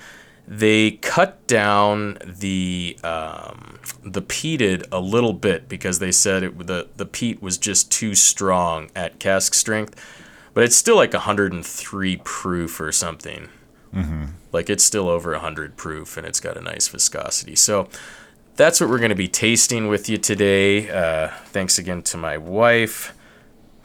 They 0.52 0.92
cut 0.94 1.46
down 1.46 2.18
the 2.26 2.98
um, 3.04 3.78
the 4.04 4.24
peated 4.24 4.88
a 4.92 5.00
little 5.00 5.34
bit 5.34 5.70
because 5.70 6.00
they 6.00 6.12
said 6.12 6.42
it 6.42 6.58
the 6.66 6.88
the 6.98 7.06
peat 7.06 7.40
was 7.40 7.60
just 7.60 7.92
too 7.92 8.16
strong 8.16 8.90
at 8.96 9.20
cask 9.20 9.54
strength, 9.54 9.96
but 10.56 10.64
it's 10.64 10.76
still 10.76 10.96
like 10.96 11.14
103 11.14 12.18
proof 12.24 12.82
or 12.82 12.92
something. 12.92 13.50
Like 14.52 14.72
it's 14.72 14.84
still 14.84 15.08
over 15.08 15.32
100 15.34 15.78
proof 15.78 16.18
and 16.18 16.26
it's 16.26 16.40
got 16.40 16.58
a 16.58 16.62
nice 16.62 16.88
viscosity. 16.88 17.56
So 17.56 17.88
that's 18.56 18.82
what 18.82 18.90
we're 18.90 18.98
going 18.98 19.10
to 19.10 19.16
be 19.16 19.28
tasting 19.28 19.88
with 19.88 20.10
you 20.10 20.18
today. 20.18 20.90
Uh, 20.90 21.30
thanks 21.46 21.78
again 21.78 22.02
to 22.04 22.18
my 22.18 22.38
wife 22.38 23.14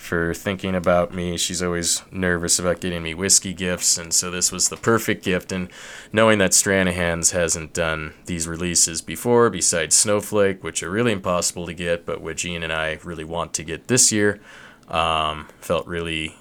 for 0.04 0.34
thinking 0.34 0.74
about 0.74 1.14
me. 1.14 1.36
She's 1.36 1.62
always 1.62 2.02
nervous 2.12 2.58
about 2.58 2.80
getting 2.80 3.02
me 3.02 3.14
whiskey 3.14 3.54
gifts, 3.54 3.96
and 3.96 4.12
so 4.12 4.30
this 4.30 4.52
was 4.52 4.68
the 4.68 4.76
perfect 4.76 5.24
gift. 5.24 5.50
And 5.50 5.68
knowing 6.12 6.38
that 6.38 6.50
Stranahan's 6.50 7.30
hasn't 7.30 7.72
done 7.72 8.12
these 8.26 8.46
releases 8.46 9.00
before, 9.00 9.48
besides 9.50 9.96
Snowflake, 9.96 10.62
which 10.62 10.82
are 10.82 10.90
really 10.90 11.12
impossible 11.12 11.66
to 11.66 11.74
get, 11.74 12.04
but 12.04 12.20
which 12.20 12.44
Ian 12.44 12.62
and 12.62 12.72
I 12.72 12.98
really 13.02 13.24
want 13.24 13.54
to 13.54 13.64
get 13.64 13.88
this 13.88 14.12
year, 14.12 14.40
um, 14.88 15.48
felt 15.60 15.86
really, 15.86 16.36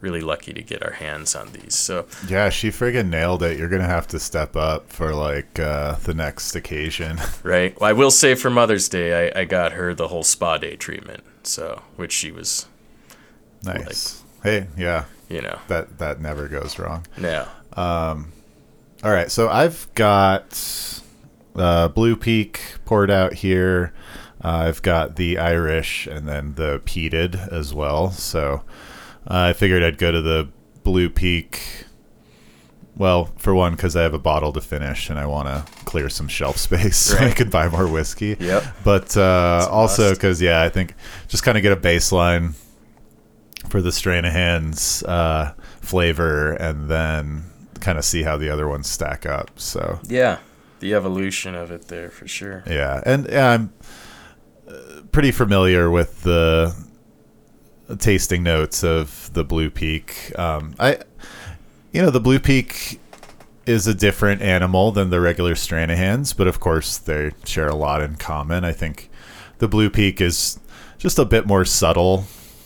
really 0.00 0.20
lucky 0.20 0.52
to 0.52 0.62
get 0.62 0.82
our 0.82 0.92
hands 0.92 1.34
on 1.34 1.52
these. 1.52 1.74
So 1.74 2.06
Yeah, 2.26 2.48
she 2.48 2.70
friggin' 2.70 3.08
nailed 3.08 3.42
it. 3.42 3.58
You're 3.58 3.68
gonna 3.68 3.84
have 3.84 4.06
to 4.08 4.18
step 4.18 4.56
up 4.56 4.90
for 4.90 5.14
like 5.14 5.58
uh, 5.58 5.96
the 6.04 6.14
next 6.14 6.54
occasion. 6.54 7.20
right, 7.42 7.78
well, 7.78 7.90
I 7.90 7.92
will 7.92 8.10
say 8.10 8.34
for 8.34 8.50
Mother's 8.50 8.88
Day, 8.88 9.30
I, 9.30 9.40
I 9.40 9.44
got 9.44 9.72
her 9.72 9.94
the 9.94 10.08
whole 10.08 10.24
spa 10.24 10.56
day 10.58 10.76
treatment, 10.76 11.22
so 11.42 11.82
which 11.96 12.12
she 12.12 12.30
was, 12.30 12.66
nice. 13.66 14.22
hey, 14.42 14.66
yeah, 14.76 15.04
you 15.28 15.40
know, 15.42 15.58
that 15.68 15.98
that 15.98 16.20
never 16.20 16.48
goes 16.48 16.78
wrong. 16.78 17.06
now. 17.18 17.48
All 17.76 19.10
right, 19.12 19.30
so 19.30 19.48
I've 19.50 19.86
got 19.94 21.02
uh, 21.54 21.88
Blue 21.88 22.16
Peak 22.16 22.60
poured 22.86 23.10
out 23.10 23.34
here. 23.34 23.92
Uh, 24.42 24.64
I've 24.68 24.80
got 24.82 25.16
the 25.16 25.36
Irish 25.38 26.06
and 26.06 26.26
then 26.26 26.54
the 26.54 26.80
peated 26.86 27.48
as 27.52 27.74
well. 27.74 28.10
So 28.12 28.62
uh, 29.28 29.48
I 29.50 29.52
figured 29.52 29.82
I'd 29.82 29.98
go 29.98 30.10
to 30.10 30.22
the 30.22 30.48
Blue 30.84 31.10
Peak. 31.10 31.60
Well, 32.96 33.26
for 33.36 33.54
one, 33.54 33.72
because 33.72 33.94
I 33.96 34.02
have 34.02 34.14
a 34.14 34.18
bottle 34.18 34.52
to 34.54 34.60
finish 34.60 35.10
and 35.10 35.18
I 35.18 35.26
want 35.26 35.48
to 35.48 35.64
clear 35.84 36.08
some 36.08 36.28
shelf 36.28 36.56
space 36.68 36.96
so 36.96 37.16
I 37.18 37.26
Right. 37.26 37.36
could 37.36 37.50
buy 37.50 37.68
more 37.68 37.86
whiskey. 37.88 38.36
Yep. 38.40 38.64
But 38.84 39.16
uh, 39.16 39.66
also 39.70 40.14
because 40.14 40.40
yeah, 40.40 40.62
I 40.62 40.68
think 40.70 40.94
just 41.28 41.42
kind 41.42 41.58
of 41.58 41.62
get 41.62 41.72
a 41.72 41.76
baseline 41.76 42.54
for 43.68 43.80
the 43.82 43.90
Stranahan's 43.90 45.02
uh, 45.04 45.54
flavor 45.80 46.52
and 46.54 46.88
then 46.88 47.44
kind 47.80 47.98
of 47.98 48.04
see 48.04 48.22
how 48.22 48.36
the 48.36 48.48
other 48.48 48.68
ones 48.68 48.88
stack 48.88 49.26
up. 49.26 49.50
So 49.58 49.98
Yeah, 50.08 50.38
the 50.80 50.94
evolution 50.94 51.54
of 51.54 51.70
it 51.70 51.88
there 51.88 52.10
for 52.10 52.26
sure. 52.28 52.62
yeah, 52.66 53.02
and 53.04 53.26
yeah, 53.28 53.50
I'm 53.50 53.72
uh, 54.68 55.02
pretty 55.12 55.30
familiar 55.32 55.90
with 55.90 56.22
the 56.22 56.74
tasting 57.98 58.42
notes 58.42 58.82
of 58.82 59.30
the 59.34 59.44
Blue 59.44 59.70
Peak. 59.70 60.32
Um, 60.38 60.74
I, 60.78 60.98
you 61.92 62.00
know, 62.02 62.10
the 62.10 62.20
Blue 62.20 62.38
Peak 62.38 63.00
is 63.66 63.86
a 63.86 63.94
different 63.94 64.42
animal 64.42 64.90
than 64.92 65.10
the 65.10 65.20
regular 65.20 65.54
Stranahans, 65.54 66.36
but 66.36 66.46
of 66.46 66.60
course 66.60 66.98
they 66.98 67.32
share 67.44 67.68
a 67.68 67.74
lot 67.74 68.02
in 68.02 68.16
common. 68.16 68.64
I 68.64 68.72
think 68.72 69.10
the 69.58 69.68
Blue 69.68 69.90
Peak 69.90 70.20
is 70.20 70.58
just 70.98 71.18
a 71.18 71.24
bit 71.24 71.46
more 71.46 71.64
subtle 71.64 72.24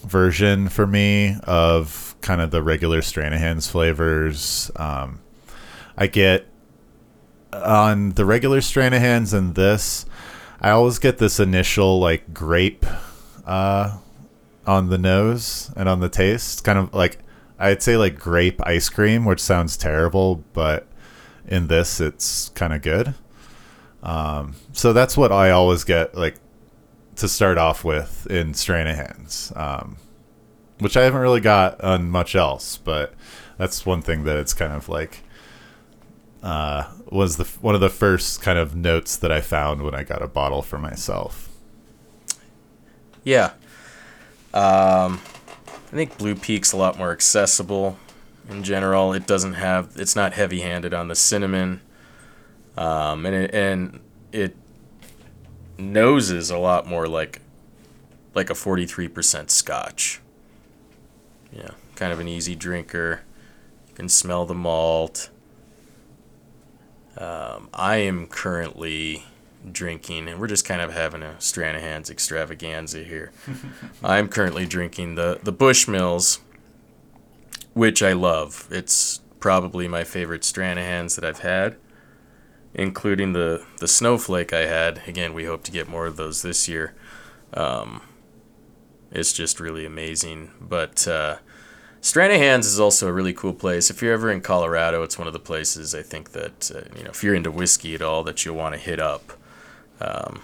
version 0.08 0.68
for 0.68 0.86
me 0.86 1.36
of 1.44 2.16
kind 2.20 2.40
of 2.40 2.50
the 2.50 2.62
regular 2.62 3.00
Stranahan's 3.00 3.68
flavors. 3.68 4.70
Um, 4.76 5.20
I 5.96 6.06
get 6.06 6.46
on 7.52 8.10
the 8.10 8.24
regular 8.24 8.60
Stranahans 8.60 9.32
and 9.32 9.54
this, 9.54 10.06
I 10.60 10.70
always 10.70 10.98
get 10.98 11.18
this 11.18 11.38
initial 11.38 12.00
like 12.00 12.34
grape 12.34 12.84
uh, 13.46 13.98
on 14.66 14.88
the 14.90 14.98
nose 14.98 15.70
and 15.76 15.88
on 15.88 16.00
the 16.00 16.08
taste, 16.08 16.64
kind 16.64 16.78
of 16.78 16.92
like 16.94 17.18
I'd 17.58 17.82
say 17.82 17.96
like 17.96 18.18
grape 18.18 18.60
ice 18.66 18.88
cream, 18.88 19.24
which 19.24 19.40
sounds 19.40 19.76
terrible, 19.76 20.44
but 20.52 20.86
in 21.46 21.68
this 21.68 22.00
it's 22.00 22.50
kind 22.50 22.72
of 22.72 22.82
good. 22.82 23.14
Um, 24.02 24.54
so 24.72 24.92
that's 24.92 25.16
what 25.16 25.32
I 25.32 25.50
always 25.50 25.84
get 25.84 26.14
like 26.14 26.36
to 27.18 27.28
start 27.28 27.58
off 27.58 27.84
with 27.84 28.26
in 28.30 28.52
Stranahan's, 28.52 29.52
um, 29.56 29.96
which 30.78 30.96
I 30.96 31.02
haven't 31.02 31.20
really 31.20 31.40
got 31.40 31.80
on 31.80 32.10
much 32.10 32.34
else, 32.34 32.78
but 32.78 33.12
that's 33.56 33.84
one 33.84 34.02
thing 34.02 34.24
that 34.24 34.36
it's 34.36 34.54
kind 34.54 34.72
of 34.72 34.88
like 34.88 35.22
uh, 36.42 36.84
was 37.10 37.36
the 37.36 37.44
one 37.60 37.74
of 37.74 37.80
the 37.80 37.90
first 37.90 38.40
kind 38.40 38.58
of 38.58 38.76
notes 38.76 39.16
that 39.16 39.32
I 39.32 39.40
found 39.40 39.82
when 39.82 39.94
I 39.94 40.04
got 40.04 40.22
a 40.22 40.28
bottle 40.28 40.62
for 40.62 40.78
myself. 40.78 41.48
Yeah. 43.24 43.52
Um, 44.54 45.20
I 45.66 45.90
think 45.90 46.16
Blue 46.18 46.34
Peak's 46.34 46.72
a 46.72 46.76
lot 46.76 46.96
more 46.98 47.10
accessible 47.10 47.98
in 48.48 48.62
general. 48.62 49.12
It 49.12 49.26
doesn't 49.26 49.54
have 49.54 49.92
it's 49.96 50.14
not 50.14 50.34
heavy-handed 50.34 50.94
on 50.94 51.08
the 51.08 51.16
cinnamon, 51.16 51.80
um, 52.76 53.26
and 53.26 53.34
it, 53.34 53.54
and 53.54 54.00
it 54.30 54.56
noses 55.78 56.50
a 56.50 56.58
lot 56.58 56.86
more 56.86 57.06
like 57.06 57.40
like 58.34 58.50
a 58.50 58.54
43% 58.54 59.50
Scotch. 59.50 60.20
Yeah, 61.52 61.70
kind 61.96 62.12
of 62.12 62.20
an 62.20 62.28
easy 62.28 62.54
drinker. 62.54 63.22
You 63.88 63.94
can 63.94 64.08
smell 64.08 64.44
the 64.44 64.54
malt. 64.54 65.30
Um, 67.16 67.68
I 67.74 67.96
am 67.96 68.26
currently 68.26 69.24
drinking, 69.72 70.28
and 70.28 70.38
we're 70.38 70.46
just 70.46 70.64
kind 70.64 70.80
of 70.80 70.92
having 70.92 71.22
a 71.22 71.34
Stranahan's 71.38 72.10
extravaganza 72.10 73.02
here. 73.02 73.32
I'm 74.04 74.28
currently 74.28 74.66
drinking 74.66 75.14
the 75.14 75.40
the 75.42 75.52
Bushmills, 75.52 76.38
which 77.74 78.02
I 78.02 78.12
love. 78.12 78.68
It's 78.70 79.20
probably 79.40 79.88
my 79.88 80.04
favorite 80.04 80.42
Stranahan's 80.42 81.16
that 81.16 81.24
I've 81.24 81.40
had, 81.40 81.76
including 82.74 83.32
the 83.32 83.64
the 83.78 83.88
Snowflake 83.88 84.52
I 84.52 84.66
had. 84.66 85.02
Again, 85.06 85.34
we 85.34 85.44
hope 85.44 85.62
to 85.64 85.72
get 85.72 85.88
more 85.88 86.06
of 86.06 86.16
those 86.16 86.42
this 86.42 86.68
year. 86.68 86.94
Um, 87.54 88.02
it's 89.10 89.32
just 89.32 89.60
really 89.60 89.84
amazing, 89.84 90.50
but. 90.60 91.06
Uh, 91.06 91.38
Stranahan's 92.00 92.66
is 92.66 92.78
also 92.78 93.08
a 93.08 93.12
really 93.12 93.32
cool 93.32 93.52
place. 93.52 93.90
If 93.90 94.02
you're 94.02 94.12
ever 94.12 94.30
in 94.30 94.40
Colorado, 94.40 95.02
it's 95.02 95.18
one 95.18 95.26
of 95.26 95.32
the 95.32 95.40
places 95.40 95.94
I 95.94 96.02
think 96.02 96.30
that 96.30 96.70
uh, 96.72 96.96
you 96.96 97.02
know 97.02 97.10
if 97.10 97.24
you're 97.24 97.34
into 97.34 97.50
whiskey 97.50 97.94
at 97.94 98.02
all 98.02 98.22
that 98.22 98.44
you'll 98.44 98.56
want 98.56 98.74
to 98.74 98.80
hit 98.80 99.00
up. 99.00 99.32
Um, 100.00 100.42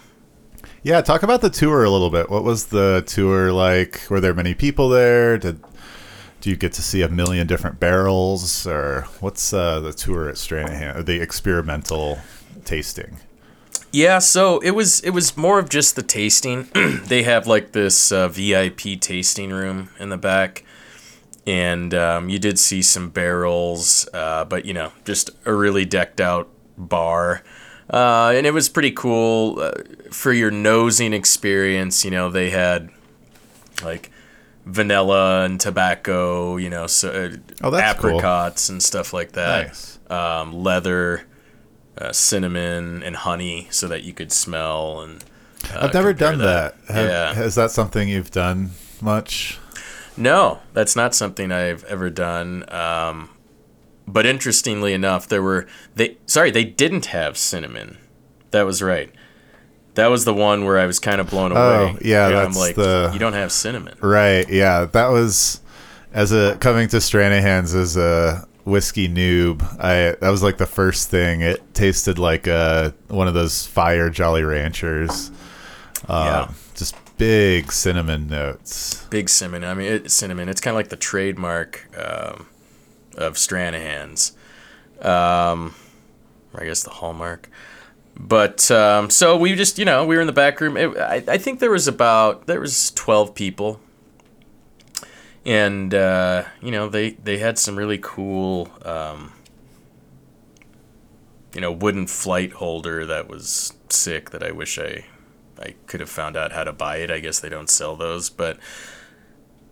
yeah, 0.83 1.01
talk 1.01 1.23
about 1.23 1.41
the 1.41 1.49
tour 1.49 1.83
a 1.83 1.89
little 1.89 2.09
bit. 2.09 2.29
What 2.29 2.43
was 2.43 2.67
the 2.67 3.03
tour 3.07 3.51
like? 3.53 4.05
Were 4.09 4.19
there 4.19 4.33
many 4.33 4.53
people 4.53 4.89
there? 4.89 5.37
Did 5.37 5.59
do 6.45 6.51
you 6.51 6.55
get 6.55 6.73
to 6.73 6.83
see 6.83 7.01
a 7.01 7.09
million 7.09 7.47
different 7.47 7.79
barrels, 7.79 8.67
or 8.67 9.07
what's 9.19 9.51
uh, 9.51 9.79
the 9.79 9.91
tour 9.91 10.29
at 10.29 10.35
Stranahan? 10.35 11.03
The 11.03 11.19
experimental 11.19 12.19
tasting. 12.65 13.17
Yeah, 13.91 14.19
so 14.19 14.59
it 14.59 14.69
was 14.69 14.99
it 14.99 15.09
was 15.09 15.35
more 15.35 15.57
of 15.57 15.69
just 15.69 15.95
the 15.95 16.03
tasting. 16.03 16.67
they 17.05 17.23
have 17.23 17.47
like 17.47 17.71
this 17.71 18.11
uh, 18.11 18.27
VIP 18.27 19.01
tasting 19.01 19.49
room 19.49 19.89
in 19.97 20.09
the 20.09 20.17
back 20.17 20.63
and 21.47 21.95
um, 21.95 22.29
you 22.29 22.37
did 22.37 22.59
see 22.59 22.83
some 22.83 23.09
barrels, 23.09 24.07
uh, 24.13 24.45
but 24.45 24.65
you 24.65 24.73
know, 24.73 24.91
just 25.03 25.31
a 25.45 25.53
really 25.53 25.83
decked 25.83 26.21
out 26.21 26.47
bar. 26.77 27.41
Uh, 27.89 28.33
and 28.35 28.45
it 28.45 28.53
was 28.53 28.69
pretty 28.69 28.91
cool 28.91 29.59
uh, 29.59 29.71
for 30.11 30.31
your 30.31 30.51
nosing 30.51 31.11
experience. 31.11 32.05
You 32.05 32.11
know, 32.11 32.29
they 32.29 32.51
had 32.51 32.91
like 33.83 34.11
vanilla 34.65 35.45
and 35.45 35.59
tobacco, 35.59 36.57
you 36.57 36.69
know, 36.69 36.87
so 36.87 37.09
uh, 37.09 37.37
oh, 37.63 37.75
apricots 37.75 38.67
cool. 38.67 38.75
and 38.75 38.83
stuff 38.83 39.13
like 39.13 39.33
that. 39.33 39.67
Nice. 39.67 39.99
Um, 40.09 40.53
leather, 40.53 41.25
uh, 41.97 42.11
cinnamon, 42.11 43.03
and 43.03 43.15
honey, 43.15 43.67
so 43.71 43.87
that 43.87 44.03
you 44.03 44.13
could 44.13 44.31
smell 44.31 45.01
and. 45.01 45.23
Uh, 45.73 45.79
I've 45.81 45.93
never 45.93 46.13
done 46.13 46.37
that. 46.39 46.75
that. 46.87 46.93
Have, 46.93 47.09
yeah. 47.37 47.43
Is 47.43 47.55
that 47.55 47.71
something 47.71 48.07
you've 48.07 48.31
done 48.31 48.71
much? 49.01 49.59
No, 50.17 50.59
that's 50.73 50.95
not 50.95 51.15
something 51.15 51.51
I've 51.51 51.83
ever 51.85 52.09
done. 52.09 52.65
Um, 52.71 53.29
but 54.07 54.25
interestingly 54.25 54.93
enough, 54.93 55.27
there 55.27 55.41
were 55.41 55.67
they 55.95 56.17
sorry 56.25 56.51
they 56.51 56.63
didn't 56.63 57.07
have 57.07 57.37
cinnamon. 57.37 57.97
That 58.51 58.63
was 58.63 58.81
right. 58.81 59.11
That 59.95 60.07
was 60.07 60.25
the 60.25 60.33
one 60.33 60.65
where 60.65 60.77
I 60.77 60.85
was 60.85 60.99
kind 60.99 61.19
of 61.19 61.29
blown 61.29 61.51
oh, 61.51 61.55
away. 61.55 61.93
Oh 61.93 61.97
yeah, 62.01 62.29
that's 62.29 62.55
I'm 62.55 62.61
like 62.61 62.75
the 62.75 63.09
you 63.13 63.19
don't 63.19 63.33
have 63.33 63.51
cinnamon. 63.51 63.97
Right. 64.01 64.47
Yeah, 64.49 64.85
that 64.85 65.07
was 65.07 65.61
as 66.13 66.31
a 66.31 66.57
coming 66.57 66.87
to 66.89 66.97
Stranahan's 66.97 67.73
as 67.73 67.97
a 67.97 68.47
whiskey 68.65 69.07
noob. 69.07 69.61
I 69.79 70.17
that 70.19 70.29
was 70.29 70.43
like 70.43 70.57
the 70.57 70.65
first 70.65 71.09
thing. 71.09 71.41
It 71.41 71.73
tasted 71.73 72.19
like 72.19 72.47
a 72.47 72.93
one 73.07 73.27
of 73.27 73.33
those 73.33 73.65
fire 73.65 74.09
Jolly 74.09 74.43
Ranchers. 74.43 75.29
Um, 76.07 76.25
yeah. 76.25 76.51
Just 76.75 76.95
big 77.17 77.71
cinnamon 77.71 78.27
notes. 78.27 79.05
Big 79.09 79.29
cinnamon. 79.29 79.63
I 79.63 79.73
mean, 79.73 79.91
it, 79.91 80.11
cinnamon. 80.11 80.49
It's 80.49 80.61
kind 80.61 80.73
of 80.73 80.77
like 80.77 80.89
the 80.89 80.97
trademark 80.97 81.87
um, 81.97 82.47
of 83.15 83.35
Stranahan's. 83.35 84.33
Um, 85.01 85.73
I 86.53 86.65
guess 86.65 86.83
the 86.83 86.89
hallmark. 86.89 87.49
But 88.17 88.71
um, 88.71 89.09
so 89.09 89.35
we 89.37 89.55
just, 89.55 89.77
you 89.77 89.85
know, 89.85 90.05
we 90.05 90.15
were 90.15 90.21
in 90.21 90.27
the 90.27 90.33
back 90.33 90.61
room. 90.61 90.77
It, 90.77 90.97
I, 90.97 91.23
I 91.27 91.37
think 91.37 91.59
there 91.59 91.71
was 91.71 91.87
about 91.87 92.47
there 92.47 92.61
was 92.61 92.91
twelve 92.91 93.35
people, 93.35 93.81
and 95.45 95.93
uh, 95.93 96.45
you 96.61 96.71
know 96.71 96.87
they 96.87 97.11
they 97.11 97.39
had 97.39 97.59
some 97.59 97.75
really 97.75 97.99
cool, 98.01 98.69
um, 98.83 99.33
you 101.53 101.59
know, 101.59 101.71
wooden 101.71 102.07
flight 102.07 102.53
holder 102.53 103.05
that 103.05 103.27
was 103.27 103.73
sick. 103.89 104.29
That 104.29 104.43
I 104.43 104.51
wish 104.51 104.79
I 104.79 105.05
I 105.59 105.75
could 105.85 105.99
have 105.99 106.09
found 106.09 106.37
out 106.37 106.53
how 106.53 106.63
to 106.63 106.71
buy 106.71 106.97
it. 106.97 107.11
I 107.11 107.19
guess 107.19 107.41
they 107.41 107.49
don't 107.49 107.69
sell 107.69 107.97
those, 107.97 108.29
but 108.29 108.57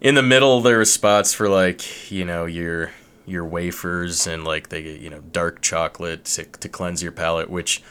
in 0.01 0.15
the 0.15 0.21
middle 0.21 0.59
there 0.59 0.77
were 0.77 0.85
spots 0.85 1.33
for 1.33 1.47
like 1.47 2.11
you 2.11 2.25
know 2.25 2.45
your 2.45 2.91
your 3.25 3.45
wafers 3.45 4.27
and 4.27 4.43
like 4.43 4.67
the 4.67 4.81
you 4.81 5.09
know 5.09 5.21
dark 5.31 5.61
chocolate 5.61 6.25
to, 6.25 6.43
to 6.43 6.67
cleanse 6.67 7.01
your 7.01 7.13
palate, 7.13 7.49
which 7.49 7.81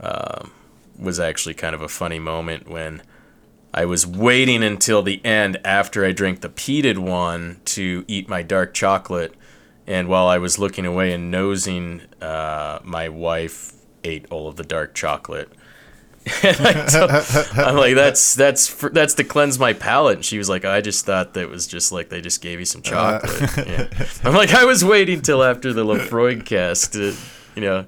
um, 0.00 0.52
was 0.98 1.20
actually 1.20 1.54
kind 1.54 1.74
of 1.74 1.82
a 1.82 1.88
funny 1.88 2.18
moment 2.18 2.68
when 2.68 3.02
I 3.72 3.84
was 3.84 4.06
waiting 4.06 4.62
until 4.62 5.02
the 5.02 5.24
end 5.24 5.58
after 5.64 6.04
I 6.04 6.12
drank 6.12 6.40
the 6.40 6.48
peated 6.48 6.98
one 6.98 7.60
to 7.66 8.04
eat 8.08 8.28
my 8.28 8.42
dark 8.42 8.74
chocolate, 8.74 9.34
and 9.86 10.08
while 10.08 10.26
I 10.26 10.38
was 10.38 10.58
looking 10.58 10.86
away 10.86 11.12
and 11.12 11.30
nosing, 11.30 12.02
uh, 12.20 12.80
my 12.82 13.08
wife 13.08 13.72
ate 14.04 14.26
all 14.30 14.48
of 14.48 14.56
the 14.56 14.64
dark 14.64 14.94
chocolate 14.94 15.52
I 16.42 17.68
am 17.68 17.76
like, 17.76 17.94
that's 17.94 18.34
that's 18.34 18.66
for, 18.66 18.90
that's 18.90 19.14
to 19.14 19.24
cleanse 19.24 19.58
my 19.58 19.72
palate. 19.72 20.16
And 20.16 20.24
she 20.24 20.38
was 20.38 20.48
like, 20.48 20.64
I 20.64 20.80
just 20.80 21.06
thought 21.06 21.34
that 21.34 21.48
was 21.48 21.66
just 21.66 21.92
like 21.92 22.08
they 22.08 22.20
just 22.20 22.40
gave 22.40 22.58
you 22.58 22.64
some 22.64 22.82
chocolate. 22.82 23.58
Uh. 23.58 23.64
Yeah. 23.68 23.88
I'm 24.24 24.34
like, 24.34 24.54
I 24.54 24.64
was 24.64 24.84
waiting 24.84 25.20
till 25.20 25.42
after 25.42 25.72
the 25.72 25.84
Laphroaig 25.84 26.44
cast, 26.46 26.94
to, 26.94 27.14
you 27.54 27.62
know. 27.62 27.86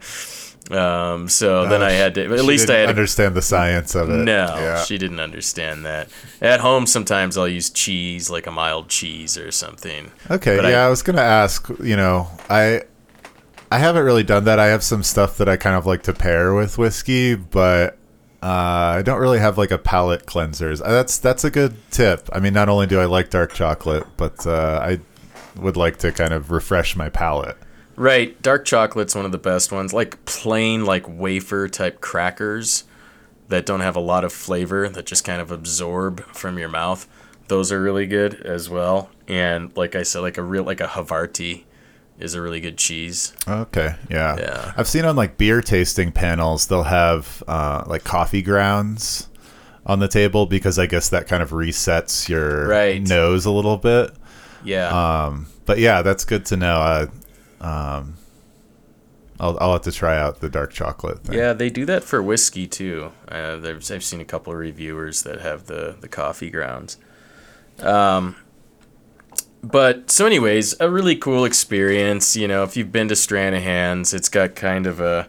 Um, 0.71 1.29
so 1.29 1.63
uh, 1.63 1.69
then 1.69 1.83
I 1.83 1.91
had 1.91 2.15
to. 2.15 2.25
At 2.25 2.45
least 2.45 2.71
I 2.71 2.79
had 2.79 2.85
to 2.85 2.91
understand 2.91 3.35
the 3.35 3.43
science 3.43 3.95
of 3.95 4.09
it. 4.09 4.25
No, 4.25 4.47
yeah. 4.57 4.85
she 4.85 4.99
didn't 4.99 5.21
understand 5.21 5.85
that. 5.85 6.09
At 6.41 6.61
home, 6.61 6.87
sometimes 6.87 7.37
I'll 7.37 7.49
use 7.49 7.71
cheese, 7.71 8.31
like 8.31 8.47
a 8.47 8.53
mild 8.53 8.89
cheese 8.89 9.37
or 9.37 9.51
something. 9.51 10.13
Okay, 10.31 10.57
but 10.57 10.71
yeah, 10.71 10.83
I, 10.83 10.87
I 10.87 10.89
was 10.89 11.03
gonna 11.03 11.23
ask. 11.23 11.69
You 11.83 11.97
know, 11.97 12.29
I 12.49 12.83
I 13.73 13.79
haven't 13.79 14.05
really 14.05 14.25
done 14.25 14.45
that. 14.45 14.59
I 14.59 14.67
have 14.67 14.83
some 14.83 15.03
stuff 15.03 15.39
that 15.39 15.49
I 15.49 15.57
kind 15.57 15.77
of 15.77 15.87
like 15.87 16.03
to 16.05 16.13
pair 16.13 16.55
with 16.55 16.79
whiskey, 16.79 17.37
but 17.37 17.99
uh, 18.43 18.97
I 18.99 19.03
don't 19.03 19.21
really 19.21 19.39
have 19.39 19.59
like 19.59 19.71
a 19.71 19.79
palate 19.79 20.27
cleansers. 20.27 20.81
Uh, 20.81 20.93
that's 20.93 21.19
that's 21.19 21.45
a 21.45 21.51
good 21.51 21.77
tip. 21.91 22.29
I 22.33 22.41
mean, 22.41 22.55
not 22.55 22.69
only 22.69 22.87
do 22.87 22.99
I 22.99 23.05
like 23.05 23.31
dark 23.31 23.53
chocolate, 23.53 24.07
but 24.17 24.47
uh, 24.47 24.81
I 24.83 25.01
would 25.61 25.77
like 25.77 25.99
to 25.99 26.11
kind 26.11 26.33
of 26.33 26.51
refresh 26.51 26.97
my 26.97 27.09
palate. 27.09 27.57
Right, 28.01 28.41
dark 28.41 28.65
chocolate's 28.65 29.15
one 29.15 29.27
of 29.27 29.33
the 29.33 29.37
best 29.37 29.71
ones. 29.71 29.93
Like 29.93 30.25
plain, 30.25 30.87
like 30.87 31.05
wafer 31.07 31.69
type 31.69 32.01
crackers, 32.01 32.85
that 33.49 33.67
don't 33.67 33.81
have 33.81 33.95
a 33.95 34.01
lot 34.01 34.25
of 34.25 34.33
flavor 34.33 34.89
that 34.89 35.05
just 35.05 35.23
kind 35.23 35.39
of 35.41 35.51
absorb 35.51 36.21
from 36.33 36.59
your 36.59 36.71
mouth. 36.71 37.07
Those 37.49 37.71
are 37.71 37.83
really 37.83 38.07
good 38.07 38.35
as 38.41 38.71
well. 38.71 39.11
And 39.29 39.77
like 39.77 39.95
I 39.95 40.03
said, 40.03 40.21
like 40.21 40.39
a 40.39 40.43
real 40.43 40.63
like 40.65 40.81
a 40.81 40.87
Havarti 40.87 41.65
is 42.19 42.35
a 42.35 42.41
really 42.41 42.61
good 42.61 42.79
cheese. 42.79 43.35
Okay, 43.47 43.97
yeah. 44.09 44.37
Yeah. 44.39 44.73
I've 44.79 44.89
seen 44.89 45.05
on 45.05 45.15
like 45.15 45.37
beer 45.37 45.61
tasting 45.61 46.11
panels, 46.11 46.69
they'll 46.69 46.85
have 46.85 47.43
uh, 47.47 47.85
like 47.87 48.05
coffee 48.05 48.41
grounds 48.41 49.29
on 49.85 49.99
the 49.99 50.09
table 50.09 50.47
because 50.47 50.79
I 50.79 50.87
guess 50.87 51.11
that 51.11 51.27
kind 51.27 51.43
of 51.43 51.51
resets 51.51 52.31
your 52.31 52.67
Right. 52.67 53.03
nose 53.03 53.45
a 53.45 53.51
little 53.51 53.77
bit. 53.77 54.13
Yeah. 54.65 54.89
Um, 55.27 55.49
but 55.67 55.79
yeah, 55.79 56.01
that's 56.01 56.25
good 56.25 56.47
to 56.47 56.57
know. 56.57 56.77
Uh, 56.77 57.07
um, 57.61 58.17
I'll, 59.41 59.57
I'll 59.59 59.73
have 59.73 59.83
to 59.83 59.93
try 59.93 60.19
out 60.19 60.41
the 60.41 60.51
dark 60.51 60.73
chocolate 60.73 61.25
thing. 61.25 61.39
Yeah, 61.39 61.55
they 61.55 61.71
do 61.71 61.87
that 61.87 62.05
for 62.05 62.23
whiskey 62.23 62.67
too. 62.67 63.13
Uh, 63.27 63.59
I've 63.65 64.05
seen 64.05 64.21
a 64.21 64.25
couple 64.25 64.53
of 64.53 64.59
reviewers 64.59 65.23
that 65.23 65.41
have 65.41 65.67
the, 65.67 65.97
the 65.99 66.09
coffee 66.09 66.51
grounds. 66.51 66.99
Um, 67.81 68.37
but 69.63 70.11
so, 70.11 70.27
anyways, 70.27 70.79
a 70.79 70.91
really 70.91 71.17
cool 71.17 71.47
experience. 71.47 72.37
You 72.37 72.49
know, 72.49 72.63
if 72.65 72.77
you've 72.77 72.93
been 72.93 73.09
to 73.09 73.15
Stranahan's, 73.15 74.13
it's 74.13 74.29
got 74.29 74.55
kind 74.55 74.87
of 74.87 75.01
a 75.01 75.29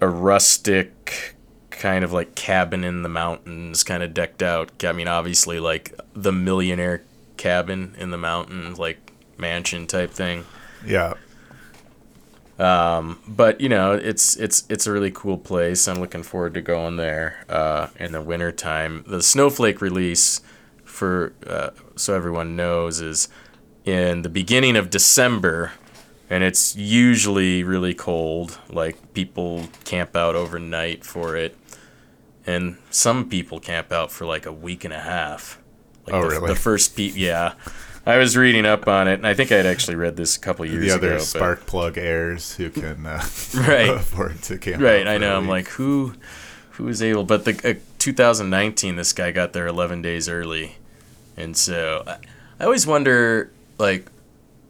a 0.00 0.08
rustic 0.08 1.36
kind 1.70 2.04
of 2.04 2.12
like 2.12 2.34
cabin 2.34 2.82
in 2.82 3.02
the 3.02 3.08
mountains, 3.08 3.84
kind 3.84 4.02
of 4.02 4.14
decked 4.14 4.42
out. 4.42 4.84
I 4.84 4.92
mean, 4.92 5.08
obviously, 5.08 5.60
like 5.60 5.98
the 6.12 6.32
millionaire 6.32 7.02
cabin 7.36 7.94
in 7.98 8.10
the 8.10 8.18
mountains, 8.18 8.78
like 8.80 9.12
mansion 9.38 9.86
type 9.86 10.10
thing 10.10 10.44
Yeah. 10.86 11.14
but 13.28 13.60
you 13.60 13.68
know 13.68 13.92
it's 13.92 14.36
it's 14.36 14.64
it's 14.68 14.86
a 14.86 14.92
really 14.92 15.10
cool 15.10 15.38
place. 15.38 15.88
I'm 15.88 15.98
looking 16.00 16.22
forward 16.22 16.54
to 16.54 16.60
going 16.60 16.96
there 16.96 17.44
uh, 17.48 17.88
in 17.98 18.12
the 18.12 18.20
wintertime. 18.22 19.04
The 19.06 19.22
snowflake 19.22 19.80
release 19.80 20.40
for 20.84 21.32
uh, 21.46 21.70
so 21.96 22.14
everyone 22.14 22.54
knows 22.56 23.00
is 23.00 23.28
in 23.84 24.22
the 24.22 24.28
beginning 24.30 24.76
of 24.76 24.88
december 24.88 25.72
and 26.30 26.42
it's 26.42 26.74
usually 26.76 27.62
really 27.64 27.92
cold. 27.94 28.58
Like 28.70 29.12
people 29.14 29.66
camp 29.84 30.14
out 30.16 30.34
overnight 30.36 31.04
for 31.04 31.36
it 31.36 31.56
and 32.46 32.76
some 32.90 33.28
people 33.28 33.58
camp 33.60 33.90
out 33.92 34.10
for 34.12 34.24
like 34.26 34.46
a 34.46 34.52
week 34.52 34.84
and 34.84 34.94
a 34.94 35.00
half. 35.00 35.58
Like 36.06 36.14
Oh, 36.14 36.22
the, 36.22 36.28
really? 36.28 36.48
the 36.48 36.54
first 36.56 36.96
pe- 36.96 37.12
yeah 37.14 37.54
i 38.06 38.16
was 38.18 38.36
reading 38.36 38.66
up 38.66 38.86
on 38.88 39.08
it 39.08 39.14
and 39.14 39.26
i 39.26 39.34
think 39.34 39.50
i'd 39.52 39.66
actually 39.66 39.94
read 39.96 40.16
this 40.16 40.36
a 40.36 40.40
couple 40.40 40.64
years 40.66 40.84
ago. 40.84 40.86
The 40.86 40.94
other 40.98 41.08
ago 41.08 41.16
but- 41.18 41.24
spark 41.24 41.66
plug 41.66 41.98
heirs 41.98 42.54
who 42.56 42.70
can 42.70 43.06
uh, 43.06 43.22
Right. 43.54 43.88
afford 43.90 44.42
to 44.44 44.58
camp. 44.58 44.82
Right, 44.82 45.06
I 45.06 45.18
know. 45.18 45.36
I'm 45.36 45.48
like, 45.48 45.68
who, 45.68 46.14
who 46.72 46.88
is 46.88 47.02
able? 47.02 47.24
But 47.24 47.44
the 47.44 47.52
uh, 47.76 47.80
2019, 47.98 48.96
this 48.96 49.12
guy 49.12 49.30
got 49.32 49.52
there 49.52 49.66
11 49.66 50.02
days 50.02 50.28
early, 50.28 50.76
and 51.36 51.56
so 51.56 52.02
I, 52.06 52.16
I 52.60 52.64
always 52.64 52.86
wonder, 52.86 53.50
like, 53.78 54.06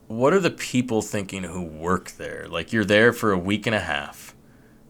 what 0.07 0.33
are 0.35 0.41
the 0.41 0.51
people 0.51 1.01
thinking 1.03 1.43
who 1.45 1.63
work 1.63 2.13
there? 2.13 2.47
Like, 2.49 2.73
you're 2.73 2.85
there 2.85 3.13
for 3.13 3.33
a 3.33 3.39
week 3.39 3.67
and 3.67 3.75
a 3.75 3.81
half 3.81 4.35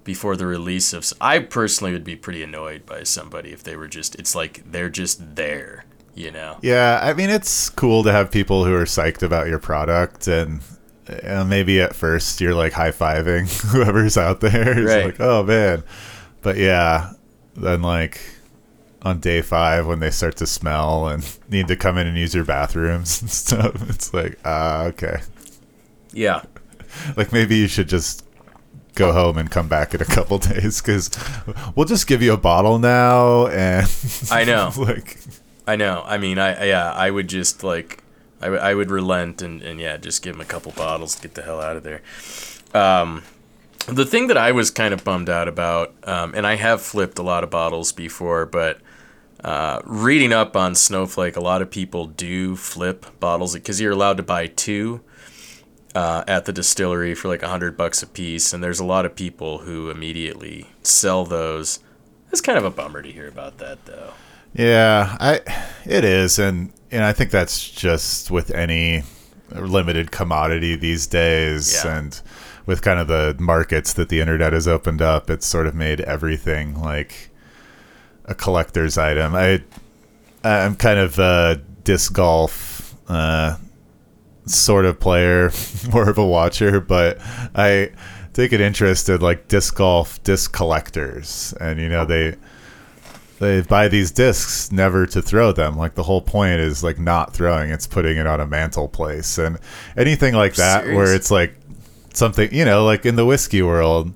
before 0.03 0.37
the 0.37 0.45
release 0.47 0.93
of. 0.93 1.11
I 1.21 1.39
personally 1.39 1.93
would 1.93 2.05
be 2.05 2.17
pretty 2.17 2.43
annoyed 2.43 2.85
by 2.85 3.05
somebody 3.05 3.53
if 3.53 3.63
they 3.63 3.77
were 3.77 3.89
just. 3.89 4.17
It's 4.17 4.35
like 4.35 4.63
they're 4.71 4.91
just 4.91 5.37
there, 5.37 5.85
you 6.14 6.31
know. 6.31 6.59
Yeah, 6.62 7.00
I 7.03 7.12
mean 7.14 7.31
it's 7.31 7.68
cool 7.70 8.03
to 8.05 8.12
have 8.12 8.31
people 8.31 8.64
who 8.64 8.74
are 8.74 8.85
psyched 8.85 9.22
about 9.22 9.46
your 9.48 9.59
product, 9.59 10.27
and 10.29 10.61
uh, 11.22 11.44
maybe 11.44 11.81
at 11.81 11.94
first 11.94 12.40
you're 12.40 12.55
like 12.55 12.72
high 12.72 12.90
fiving 12.92 13.48
whoever's 13.72 14.16
out 14.16 14.40
there. 14.40 14.79
It's 14.79 14.92
Right. 14.92 15.05
like, 15.07 15.20
oh 15.20 15.42
man, 15.42 15.83
but 16.42 16.57
yeah, 16.57 17.12
then 17.57 17.83
like 17.83 18.20
on 19.03 19.20
day 19.20 19.42
five 19.42 19.87
when 19.87 20.00
they 20.00 20.11
start 20.11 20.35
to 20.37 20.46
smell 20.46 21.09
and 21.09 21.38
need 21.50 21.68
to 21.68 21.77
come 21.77 21.98
in 21.98 22.07
and 22.07 22.16
use 22.16 22.35
your 22.35 22.44
bathrooms 22.44 23.20
and 23.20 23.31
stuff, 23.31 23.90
it's 23.90 24.14
like, 24.14 24.38
ah, 24.44 24.85
okay. 24.85 25.20
Yeah. 26.12 26.42
Like 27.16 27.33
maybe 27.33 27.57
you 27.57 27.66
should 27.66 27.88
just 27.88 28.24
go 28.94 29.11
home 29.12 29.37
and 29.37 29.50
come 29.50 29.66
back 29.66 29.94
in 29.94 30.00
a 30.00 30.05
couple 30.05 30.38
days 30.38 30.81
because 30.81 31.11
we'll 31.74 31.87
just 31.87 32.07
give 32.07 32.22
you 32.22 32.33
a 32.33 32.37
bottle 32.37 32.79
now 32.79 33.48
and 33.48 33.90
I 34.31 34.44
know. 34.44 34.70
like 34.77 35.18
I 35.66 35.77
know. 35.77 36.03
I 36.07 36.18
mean, 36.18 36.38
I 36.38 36.55
I- 36.55 36.64
yeah, 36.66 36.92
I 36.92 37.11
would 37.11 37.29
just 37.29 37.62
like, 37.64 38.03
I 38.40 38.48
would- 38.50 38.61
I 38.61 38.74
would 38.74 38.90
relent 38.90 39.42
and, 39.42 39.62
and 39.62 39.81
yeah, 39.81 39.96
just 39.96 40.22
give 40.22 40.35
him 40.35 40.40
a 40.40 40.44
couple 40.44 40.72
bottles, 40.72 41.14
to 41.16 41.22
get 41.22 41.35
the 41.35 41.42
hell 41.42 41.61
out 41.61 41.77
of 41.77 41.83
there. 41.83 42.03
Um, 42.74 43.22
the 43.87 44.05
thing 44.07 44.27
that 44.29 44.37
I 44.38 44.53
was 44.53 44.70
kind 44.70 44.92
of 44.94 45.05
bummed 45.05 45.29
out 45.29 45.46
about, 45.48 45.94
um, 46.05 46.33
and 46.35 46.46
I 46.46 46.57
have 46.57 46.81
flipped 46.83 47.18
a 47.18 47.22
lot 47.22 47.44
of 47.44 47.50
bottles 47.50 47.92
before, 47.92 48.46
but 48.46 48.81
uh, 49.42 49.81
reading 49.85 50.33
up 50.33 50.57
on 50.57 50.74
Snowflake, 50.74 51.37
a 51.37 51.40
lot 51.40 51.61
of 51.61 51.70
people 51.70 52.07
do 52.07 52.57
flip 52.57 53.05
bottles 53.20 53.53
because 53.55 53.81
you're 53.81 53.92
allowed 53.92 54.16
to 54.16 54.22
buy 54.22 54.46
two 54.46 55.03
uh, 55.94 56.24
at 56.27 56.46
the 56.46 56.53
distillery 56.53 57.14
for 57.14 57.29
like 57.29 57.42
a 57.42 57.48
hundred 57.48 57.77
bucks 57.77 58.03
a 58.03 58.07
piece, 58.07 58.53
and 58.55 58.64
there's 58.64 58.81
a 58.81 58.85
lot 58.85 59.05
of 59.05 59.14
people 59.14 59.59
who 59.59 59.90
immediately 59.90 60.66
sell 60.83 61.24
those. 61.27 61.79
It's 62.33 62.40
kind 62.40 62.57
of 62.59 62.64
a 62.64 62.70
bummer 62.70 63.03
to 63.03 63.12
hear 63.12 63.29
about 63.29 63.59
that, 63.59 63.85
though. 63.85 64.14
Yeah, 64.55 65.17
I 65.21 65.40
it 65.85 66.05
is, 66.05 66.38
and 66.38 66.73
and 66.90 67.03
I 67.05 67.12
think 67.12 67.31
that's 67.31 67.69
just 67.69 68.31
with 68.31 68.51
any 68.53 69.03
limited 69.53 70.11
commodity 70.12 70.77
these 70.77 71.07
days, 71.07 71.83
Yeah. 71.85 71.99
and 71.99 72.21
with 72.67 72.81
kind 72.83 72.99
of 72.99 73.09
the 73.09 73.37
markets 73.38 73.93
that 73.95 74.09
the 74.09 74.21
internet 74.21 74.53
has 74.53 74.67
opened 74.69 75.03
up, 75.03 75.29
it's 75.29 75.47
sort 75.47 75.67
of 75.67 75.75
made 75.75 76.01
everything 76.03 76.81
like 76.81 77.31
a 78.27 78.35
collector's 78.35 78.97
item. 78.97 79.35
I 79.35 79.62
I'm 80.45 80.77
kind 80.77 80.99
of 80.99 81.19
a 81.19 81.61
disc 81.83 82.12
golf 82.12 82.95
uh, 83.09 83.57
sort 84.47 84.85
of 84.85 85.01
player, 85.01 85.51
more 85.93 86.09
of 86.09 86.17
a 86.19 86.25
watcher, 86.27 86.81
but 86.81 87.19
I 87.55 87.90
take 88.33 88.53
an 88.53 88.61
interest 88.61 89.09
in 89.09 89.21
like 89.21 89.49
disc 89.49 89.75
golf 89.75 90.23
disc 90.23 90.53
collectors, 90.53 91.55
and 91.61 91.81
you 91.81 91.88
know 91.88 92.05
they 92.05 92.37
they 93.38 93.61
buy 93.62 93.88
these 93.88 94.11
discs 94.11 94.70
never 94.70 95.07
to 95.07 95.20
throw 95.20 95.53
them. 95.53 95.77
Like 95.77 95.94
the 95.94 96.03
whole 96.05 96.20
point 96.23 96.61
is 96.61 96.83
like 96.85 96.99
not 96.99 97.33
throwing; 97.35 97.70
it's 97.70 97.87
putting 97.87 98.16
it 98.16 98.27
on 98.27 98.40
a 98.40 98.47
mantle 98.47 98.88
place 98.88 99.38
and 99.38 99.59
anything 99.97 100.35
like 100.35 100.55
that, 100.55 100.87
where 100.87 101.14
it's 101.14 101.31
like 101.31 101.55
something 102.14 102.53
you 102.55 102.64
know, 102.64 102.85
like 102.85 103.05
in 103.07 103.16
the 103.16 103.27
whiskey 103.27 103.62
world, 103.62 104.12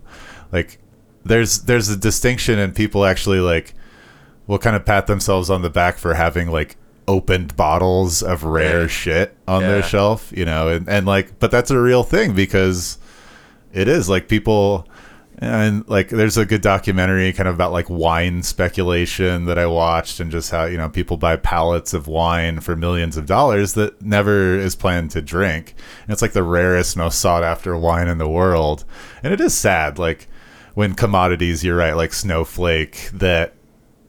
like 0.52 0.78
there's 1.24 1.62
there's 1.62 1.88
a 1.88 1.96
distinction, 1.96 2.58
and 2.58 2.74
people 2.74 3.04
actually 3.04 3.40
like 3.40 3.74
will 4.46 4.58
kind 4.58 4.74
of 4.76 4.84
pat 4.84 5.06
themselves 5.06 5.50
on 5.50 5.62
the 5.62 5.70
back 5.70 5.98
for 5.98 6.14
having 6.14 6.50
like 6.50 6.76
opened 7.06 7.56
bottles 7.56 8.22
of 8.22 8.44
rare 8.44 8.82
Right. 8.82 8.90
shit 8.90 9.36
on 9.46 9.62
their 9.62 9.82
shelf, 9.82 10.32
you 10.34 10.44
know, 10.44 10.68
and, 10.68 10.88
and 10.88 11.06
like, 11.06 11.38
but 11.38 11.50
that's 11.50 11.70
a 11.70 11.80
real 11.80 12.02
thing 12.02 12.34
because 12.34 12.98
it 13.72 13.88
is 13.88 14.08
like 14.08 14.28
people 14.28 14.87
and 15.40 15.88
like 15.88 16.08
there's 16.08 16.36
a 16.36 16.44
good 16.44 16.62
documentary 16.62 17.32
kind 17.32 17.48
of 17.48 17.54
about 17.54 17.70
like 17.72 17.88
wine 17.88 18.42
speculation 18.42 19.44
that 19.44 19.58
I 19.58 19.66
watched 19.66 20.18
and 20.18 20.30
just 20.30 20.50
how 20.50 20.64
you 20.64 20.76
know 20.76 20.88
people 20.88 21.16
buy 21.16 21.36
pallets 21.36 21.94
of 21.94 22.08
wine 22.08 22.60
for 22.60 22.74
millions 22.74 23.16
of 23.16 23.26
dollars 23.26 23.74
that 23.74 24.02
never 24.02 24.58
is 24.58 24.74
planned 24.74 25.12
to 25.12 25.22
drink. 25.22 25.74
And 26.02 26.12
it's 26.12 26.22
like 26.22 26.32
the 26.32 26.42
rarest, 26.42 26.96
most 26.96 27.20
sought 27.20 27.44
after 27.44 27.76
wine 27.76 28.08
in 28.08 28.18
the 28.18 28.28
world. 28.28 28.84
And 29.22 29.32
it 29.32 29.40
is 29.40 29.54
sad, 29.54 29.98
like 29.98 30.26
when 30.74 30.94
commodities, 30.94 31.62
you're 31.64 31.76
right, 31.76 31.94
like 31.94 32.12
snowflake, 32.12 33.10
that 33.12 33.54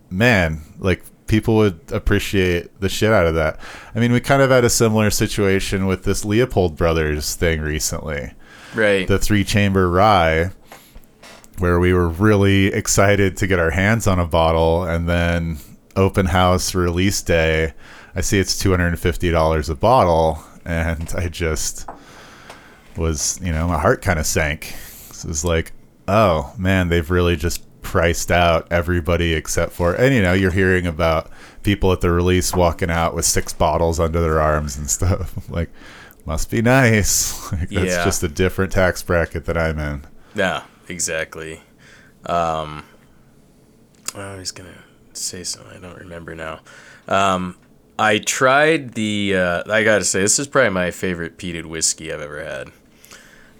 man, 0.09 0.61
like 0.79 1.03
people 1.27 1.55
would 1.57 1.79
appreciate 1.91 2.79
the 2.81 2.89
shit 2.89 3.11
out 3.11 3.27
of 3.27 3.35
that. 3.35 3.59
I 3.93 3.99
mean, 3.99 4.11
we 4.11 4.19
kind 4.19 4.41
of 4.41 4.49
had 4.49 4.65
a 4.65 4.69
similar 4.69 5.11
situation 5.11 5.85
with 5.85 6.03
this 6.03 6.25
Leopold 6.25 6.75
Brothers 6.75 7.35
thing 7.35 7.61
recently 7.61 8.31
Right. 8.73 9.07
the 9.07 9.19
three 9.19 9.43
chamber 9.43 9.89
rye 9.89 10.51
where 11.59 11.79
we 11.79 11.93
were 11.93 12.07
really 12.09 12.67
excited 12.67 13.37
to 13.37 13.47
get 13.47 13.59
our 13.59 13.71
hands 13.71 14.07
on 14.07 14.19
a 14.19 14.25
bottle 14.25 14.83
and 14.83 15.07
then 15.09 15.57
open 15.95 16.25
house 16.27 16.73
release 16.75 17.21
day 17.21 17.73
i 18.15 18.21
see 18.21 18.39
it's 18.39 18.61
$250 18.63 19.69
a 19.69 19.75
bottle 19.75 20.43
and 20.65 21.13
i 21.17 21.27
just 21.27 21.89
was 22.97 23.39
you 23.41 23.51
know 23.51 23.67
my 23.67 23.77
heart 23.79 24.01
kind 24.01 24.19
of 24.19 24.25
sank. 24.25 24.73
It 25.11 25.25
was 25.25 25.43
like 25.45 25.71
oh 26.07 26.53
man 26.57 26.89
they've 26.89 27.09
really 27.09 27.35
just 27.35 27.65
priced 27.81 28.29
out 28.31 28.67
everybody 28.71 29.33
except 29.33 29.71
for 29.71 29.93
and 29.93 30.13
you 30.13 30.21
know 30.21 30.33
you're 30.33 30.51
hearing 30.51 30.85
about 30.85 31.29
people 31.63 31.91
at 31.91 32.01
the 32.01 32.11
release 32.11 32.53
walking 32.53 32.89
out 32.89 33.15
with 33.15 33.25
six 33.25 33.53
bottles 33.53 33.99
under 33.99 34.21
their 34.21 34.39
arms 34.41 34.77
and 34.77 34.89
stuff. 34.89 35.33
Like 35.49 35.69
must 36.25 36.51
be 36.51 36.61
nice. 36.61 37.51
Like 37.51 37.69
that's 37.69 37.85
Yeah. 37.87 38.03
just 38.05 38.21
a 38.23 38.27
different 38.27 38.71
tax 38.71 39.01
bracket 39.01 39.45
that 39.45 39.57
i'm 39.57 39.79
in. 39.79 40.05
Yeah, 40.35 40.63
exactly. 40.89 41.61
Um, 42.25 42.85
I 44.15 44.35
was 44.35 44.51
gonna 44.51 44.83
say 45.13 45.43
something. 45.43 45.77
I 45.77 45.79
don't 45.79 45.99
remember 45.99 46.35
now. 46.35 46.59
Um, 47.07 47.57
I 47.97 48.19
tried 48.19 48.93
the. 48.93 49.35
Uh, 49.35 49.71
I 49.71 49.83
gotta 49.83 50.05
say, 50.05 50.21
this 50.21 50.39
is 50.39 50.47
probably 50.47 50.71
my 50.71 50.91
favorite 50.91 51.37
peated 51.37 51.65
whiskey 51.65 52.11
I've 52.11 52.21
ever 52.21 52.43
had. 52.43 52.67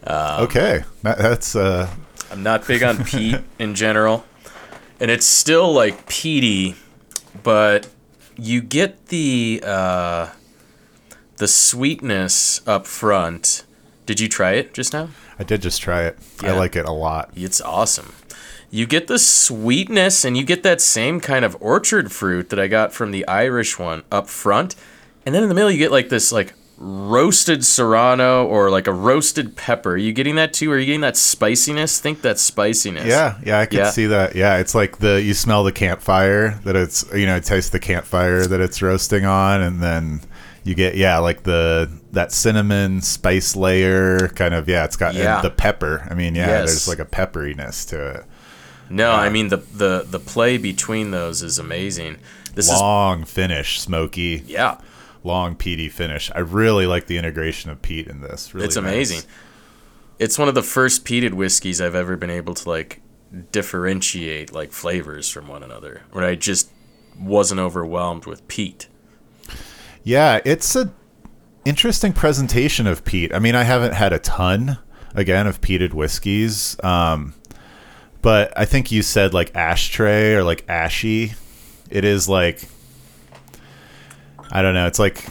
Um, 0.02 0.44
okay 0.44 0.86
that's 1.02 1.58
uh 1.58 1.94
I'm 2.32 2.42
not 2.44 2.66
big 2.66 2.84
on 2.84 3.04
peat 3.04 3.38
in 3.58 3.76
general, 3.76 4.26
and 5.00 5.10
it's 5.10 5.26
still 5.26 5.74
like 5.74 6.08
peaty, 6.08 6.76
but 7.44 7.88
you 8.38 8.62
get 8.62 9.08
the 9.08 9.62
uh, 9.66 10.30
the 11.38 11.48
sweetness 11.48 12.62
up 12.68 12.86
front. 12.86 13.66
Did 14.10 14.20
you 14.20 14.28
try 14.28 14.54
it 14.54 14.74
just 14.74 14.92
now? 14.92 15.10
I 15.38 15.44
did 15.44 15.62
just 15.62 15.84
try 15.84 16.06
it. 16.06 16.18
I 16.42 16.54
like 16.54 16.76
it 16.76 16.88
a 16.88 16.92
lot. 16.92 17.30
It's 17.36 17.62
awesome. 17.62 18.12
You 18.72 18.88
get 18.88 19.06
the 19.06 19.20
sweetness 19.20 20.26
and 20.26 20.36
you 20.36 20.44
get 20.44 20.64
that 20.64 20.82
same 20.82 21.20
kind 21.20 21.46
of 21.46 21.56
orchard 21.60 22.12
fruit 22.12 22.50
that 22.50 22.60
I 22.60 22.66
got 22.66 22.92
from 22.92 23.12
the 23.12 23.28
Irish 23.28 23.78
one 23.78 24.02
up 24.12 24.28
front. 24.28 24.76
And 25.28 25.36
then 25.36 25.44
in 25.44 25.50
the 25.50 25.54
middle 25.54 25.70
you 25.70 25.78
get 25.78 25.92
like 25.92 26.10
this 26.10 26.32
like 26.32 26.56
roasted 26.80 27.64
serrano 27.64 28.48
or 28.48 28.72
like 28.72 28.88
a 28.88 28.92
roasted 28.92 29.56
pepper. 29.56 29.92
Are 29.92 29.98
you 29.98 30.12
getting 30.12 30.34
that 30.38 30.54
too? 30.54 30.72
Are 30.72 30.80
you 30.80 30.88
getting 30.88 31.02
that 31.02 31.16
spiciness? 31.16 32.00
Think 32.02 32.24
that 32.24 32.40
spiciness. 32.40 33.06
Yeah, 33.06 33.38
yeah, 33.46 33.60
I 33.60 33.68
can 33.68 33.78
Yeah. 33.78 33.90
see 33.92 34.08
that. 34.08 34.36
Yeah, 34.36 34.58
it's 34.58 34.74
like 34.74 34.98
the 34.98 35.22
you 35.22 35.36
smell 35.36 35.64
the 35.64 35.72
campfire 35.72 36.60
that 36.64 36.76
it's 36.76 37.06
you 37.14 37.28
know 37.28 37.40
taste 37.40 37.74
the 37.74 37.80
campfire 37.80 38.48
that 38.48 38.60
it's 38.60 38.82
roasting 38.82 39.26
on, 39.26 39.62
and 39.62 39.84
then 39.84 40.22
you 40.70 40.76
get 40.76 40.96
yeah 40.96 41.18
like 41.18 41.44
the 41.44 41.90
that 42.12 42.32
cinnamon 42.32 43.02
spice 43.02 43.56
layer 43.56 44.28
kind 44.30 44.54
of 44.54 44.70
yeah 44.70 44.86
it's 44.86 44.96
got 44.96 45.16
Yeah. 45.16 45.42
the 45.42 45.50
pepper. 45.50 46.08
I 46.10 46.14
mean 46.14 46.36
yeah, 46.36 46.48
Yes. 46.48 46.70
there's 46.70 46.88
like 46.88 47.00
a 47.00 47.10
pepperiness 47.10 47.88
to 47.90 48.10
it. 48.20 48.26
No, 48.90 49.12
I 49.12 49.30
mean 49.30 49.50
the 49.50 49.58
the 49.58 50.06
the 50.08 50.20
play 50.20 50.58
between 50.58 51.12
those 51.12 51.42
is 51.42 51.58
amazing. 51.60 52.18
This 52.56 52.70
long 52.70 53.24
finish, 53.26 53.80
smoky, 53.80 54.44
yeah. 54.48 54.80
long 55.24 55.56
peaty 55.56 55.90
finish. 55.90 56.32
I 56.34 56.40
really 56.40 56.86
like 56.88 57.08
the 57.08 57.18
integration 57.18 57.70
of 57.72 57.82
peat 57.82 58.08
in 58.08 58.22
this. 58.22 58.54
Really 58.54 58.66
It's 58.68 58.76
nice. 58.76 58.84
amazing. 58.84 59.22
It's 60.20 60.38
one 60.38 60.50
of 60.50 60.56
the 60.56 60.64
first 60.64 61.06
peated 61.06 61.34
whiskeys 61.34 61.80
I've 61.80 61.96
ever 61.96 62.18
been 62.18 62.30
able 62.32 62.54
to 62.56 62.68
like 62.70 63.02
differentiate 63.52 64.52
like 64.52 64.72
flavors 64.72 65.30
from 65.30 65.48
one 65.48 65.64
another. 65.64 66.02
Where 66.12 66.26
I 66.26 66.36
just 66.36 66.70
wasn't 67.18 67.60
overwhelmed 67.62 68.26
with 68.26 68.46
peat. 68.48 68.88
Yeah, 70.04 70.40
it's 70.46 70.76
a 70.76 70.92
interesting 71.66 72.14
presentation 72.14 72.88
of 72.88 73.04
peat. 73.04 73.34
I 73.34 73.40
mean, 73.40 73.56
I 73.56 73.64
haven't 73.64 73.94
had 73.94 74.14
a 74.14 74.20
ton 74.20 74.78
again 75.14 75.48
of 75.48 75.62
peated 75.62 75.94
whiskeys, 75.94 76.82
um, 76.84 77.34
but 78.22 78.52
I 78.58 78.66
think 78.66 78.92
you 78.92 79.02
said 79.02 79.34
like 79.34 79.56
ashtray 79.56 80.34
or 80.34 80.44
like 80.44 80.68
ashy. 80.68 81.34
It 81.90 82.06
is 82.06 82.28
like 82.30 82.68
I 84.52 84.62
don't 84.62 84.74
know. 84.74 84.88
It's 84.88 85.00
like 85.00 85.26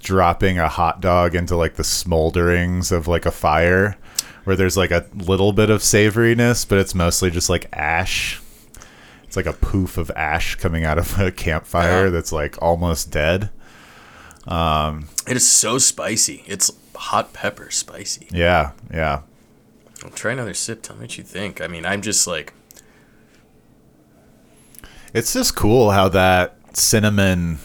dropping 0.00 0.58
a 0.58 0.68
hot 0.68 1.00
dog 1.00 1.34
into 1.34 1.56
like 1.56 1.74
the 1.74 1.84
smolderings 1.84 2.90
of 2.90 3.06
like 3.06 3.26
a 3.26 3.30
fire, 3.30 3.96
where 4.44 4.56
there's 4.56 4.76
like 4.76 4.90
a 4.90 5.06
little 5.14 5.52
bit 5.52 5.70
of 5.70 5.80
savoriness, 5.80 6.68
but 6.68 6.78
it's 6.78 6.94
mostly 6.94 7.30
just 7.30 7.48
like 7.48 7.68
ash. 7.72 8.41
It's 9.32 9.36
like 9.38 9.46
a 9.46 9.54
poof 9.54 9.96
of 9.96 10.10
ash 10.14 10.56
coming 10.56 10.84
out 10.84 10.98
of 10.98 11.18
a 11.18 11.32
campfire 11.32 12.04
Yeah. 12.04 12.10
that's 12.10 12.32
like 12.32 12.60
almost 12.60 13.10
dead. 13.10 13.48
Um, 14.46 15.08
it 15.26 15.38
is 15.38 15.48
so 15.50 15.78
spicy. 15.78 16.44
It's 16.46 16.70
hot 16.94 17.32
pepper 17.32 17.70
spicy. 17.70 18.28
Yeah, 18.30 18.72
yeah. 18.92 19.22
I'll 20.04 20.10
try 20.10 20.32
another 20.32 20.52
sip. 20.52 20.82
Tell 20.82 20.96
me 20.96 21.04
what 21.04 21.16
you 21.16 21.24
think. 21.24 21.62
I 21.62 21.66
mean, 21.66 21.86
I'm 21.86 22.02
just 22.02 22.26
like, 22.26 22.52
It's 25.14 25.32
just 25.32 25.56
cool 25.56 25.92
how 25.92 26.10
that 26.10 26.58
cinnamon 26.76 27.56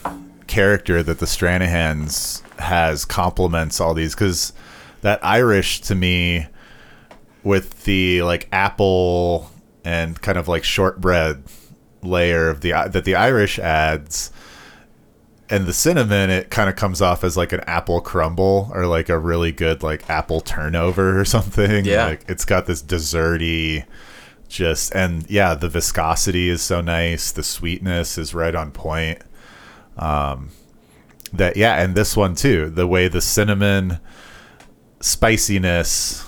character 0.47 1.03
that 1.03 1.19
the 1.19 1.25
Stranahans 1.25 2.43
has 2.59 3.03
complements 3.03 3.81
all 3.81 3.93
these 3.93 4.15
because 4.15 4.53
that 5.01 5.19
Irish 5.21 5.81
to 5.81 5.95
me 5.95 6.47
with 7.43 7.83
the 7.83 8.21
like 8.23 8.47
apple 8.53 9.51
and 9.83 10.21
kind 10.21 10.37
of 10.37 10.47
like 10.47 10.63
shortbread 10.63 11.43
layer 12.01 12.49
of 12.49 12.61
the 12.61 12.71
that 12.71 13.05
the 13.05 13.15
Irish 13.15 13.59
adds. 13.59 14.31
And 15.49 15.65
the 15.65 15.71
cinnamon 15.71 16.29
it 16.29 16.49
kind 16.49 16.69
of 16.69 16.75
comes 16.75 17.01
off 17.01 17.23
as 17.23 17.37
like 17.37 17.53
an 17.53 17.61
apple 17.61 18.01
crumble 18.01 18.69
or 18.73 18.85
like 18.85 19.07
a 19.07 19.17
really 19.17 19.53
good 19.53 19.81
like 19.81 20.09
apple 20.09 20.41
turnover 20.41 21.17
or 21.19 21.23
something. 21.35 21.85
Yeah. 21.85 22.05
like 22.05 22.25
it's 22.27 22.43
got 22.43 22.65
this 22.65 22.83
desserty 22.83 23.85
just 24.49 24.93
and 24.93 25.29
yeah 25.29 25.53
the 25.55 25.69
viscosity 25.69 26.49
is 26.49 26.61
so 26.61 26.81
nice. 26.81 27.31
The 27.31 27.43
sweetness 27.43 28.17
is 28.17 28.33
right 28.33 28.53
on 28.55 28.71
point. 28.71 29.21
Um 29.97 30.49
that 31.31 31.55
yeah 31.55 31.81
and 31.81 31.95
this 31.95 32.17
one 32.17 32.35
too 32.35 32.69
the 32.69 32.87
way 32.87 33.07
the 33.07 33.21
cinnamon 33.21 33.99
spiciness 34.99 36.26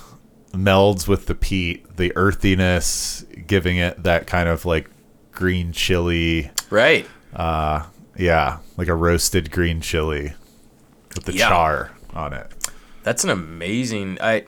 melds 0.54 1.08
with 1.08 1.26
the 1.28 1.36
peat 1.36 1.98
the 1.98 2.12
earthiness 2.16 3.24
giving 3.48 3.78
it 3.78 4.02
that 4.04 4.26
kind 4.28 4.50
of 4.50 4.66
like 4.66 4.90
green 5.32 5.72
chili 5.72 6.50
right. 6.70 7.06
Uh, 7.34 7.86
yeah 8.18 8.58
like 8.78 8.88
a 8.88 8.96
roasted 8.96 9.52
green 9.52 9.80
chili 9.82 10.34
with 11.16 11.26
the 11.26 11.34
Yeah. 11.34 11.50
char 11.50 11.92
on 12.14 12.34
it 12.34 12.52
That's 13.04 13.24
an 13.24 13.30
amazing. 13.30 14.18
I 14.22 14.46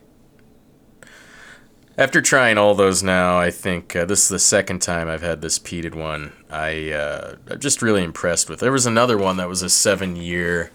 after 1.97 2.21
trying 2.21 2.57
all 2.57 2.73
those 2.73 3.03
now, 3.03 3.37
I 3.37 3.51
think 3.51 3.95
uh, 3.95 4.05
this 4.05 4.23
is 4.23 4.29
the 4.29 4.39
second 4.39 4.81
time 4.81 5.07
I've 5.09 5.21
had 5.21 5.41
this 5.41 5.59
peated 5.59 5.93
one. 5.93 6.31
I 6.49 6.91
uh, 6.91 7.35
I'm 7.49 7.59
just 7.59 7.81
really 7.81 8.03
impressed 8.03 8.49
with. 8.49 8.59
There 8.59 8.71
was 8.71 8.85
another 8.85 9.17
one 9.17 9.37
that 9.37 9.47
was 9.49 9.61
a 9.61 9.69
seven 9.69 10.15
year 10.15 10.71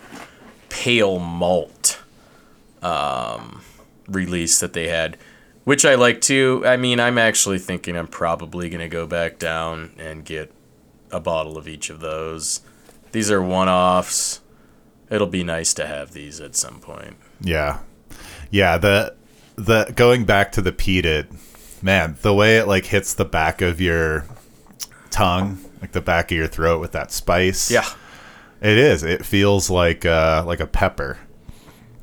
pale 0.69 1.19
malt 1.19 2.01
um, 2.83 3.63
release 4.09 4.61
that 4.61 4.73
they 4.73 4.89
had, 4.89 5.17
which 5.65 5.85
I 5.85 5.95
like 5.95 6.21
too. 6.21 6.63
I 6.67 6.77
mean, 6.77 7.01
I'm 7.01 7.19
actually 7.19 7.59
thinking 7.59 7.97
I'm 7.97 8.09
probably 8.09 8.69
gonna 8.69 8.89
go 8.89 9.07
back 9.07 9.39
down 9.39 9.93
and 9.99 10.25
get 10.25 10.53
a 11.11 11.21
bottle 11.21 11.57
of 11.57 11.69
each 11.69 11.91
of 11.91 12.01
those. 12.01 12.61
These 13.13 13.31
are 13.31 13.43
one 13.43 13.69
offs. 13.69 14.41
It'll 15.11 15.27
be 15.27 15.45
nice 15.45 15.73
to 15.75 15.87
have 15.87 16.13
these 16.13 16.41
at 16.41 16.57
some 16.57 16.81
point. 16.81 17.17
Yeah. 17.41 17.79
Yeah, 18.51 18.79
the 18.79 19.15
the 19.57 19.93
going 19.95 20.25
back 20.25 20.53
to 20.53 20.61
the 20.61 20.73
peated, 20.73 21.27
man, 21.83 22.17
the 22.23 22.35
way 22.35 22.59
it 22.59 22.67
like 22.67 22.87
hits 22.87 23.15
the 23.15 23.25
back 23.25 23.63
of 23.63 23.81
your 23.81 24.25
tongue, 25.11 25.59
like 25.81 25.93
the 25.93 26.01
back 26.01 26.31
of 26.31 26.37
your 26.37 26.47
throat 26.47 26.81
with 26.81 26.93
that 26.93 27.11
spice. 27.11 27.71
Yeah. 27.71 27.89
It 28.61 28.79
is. 28.79 29.03
It 29.03 29.25
feels 29.25 29.71
like 29.71 30.05
uh 30.05 30.45
like 30.47 30.61
a 30.61 30.67
pepper. 30.67 31.19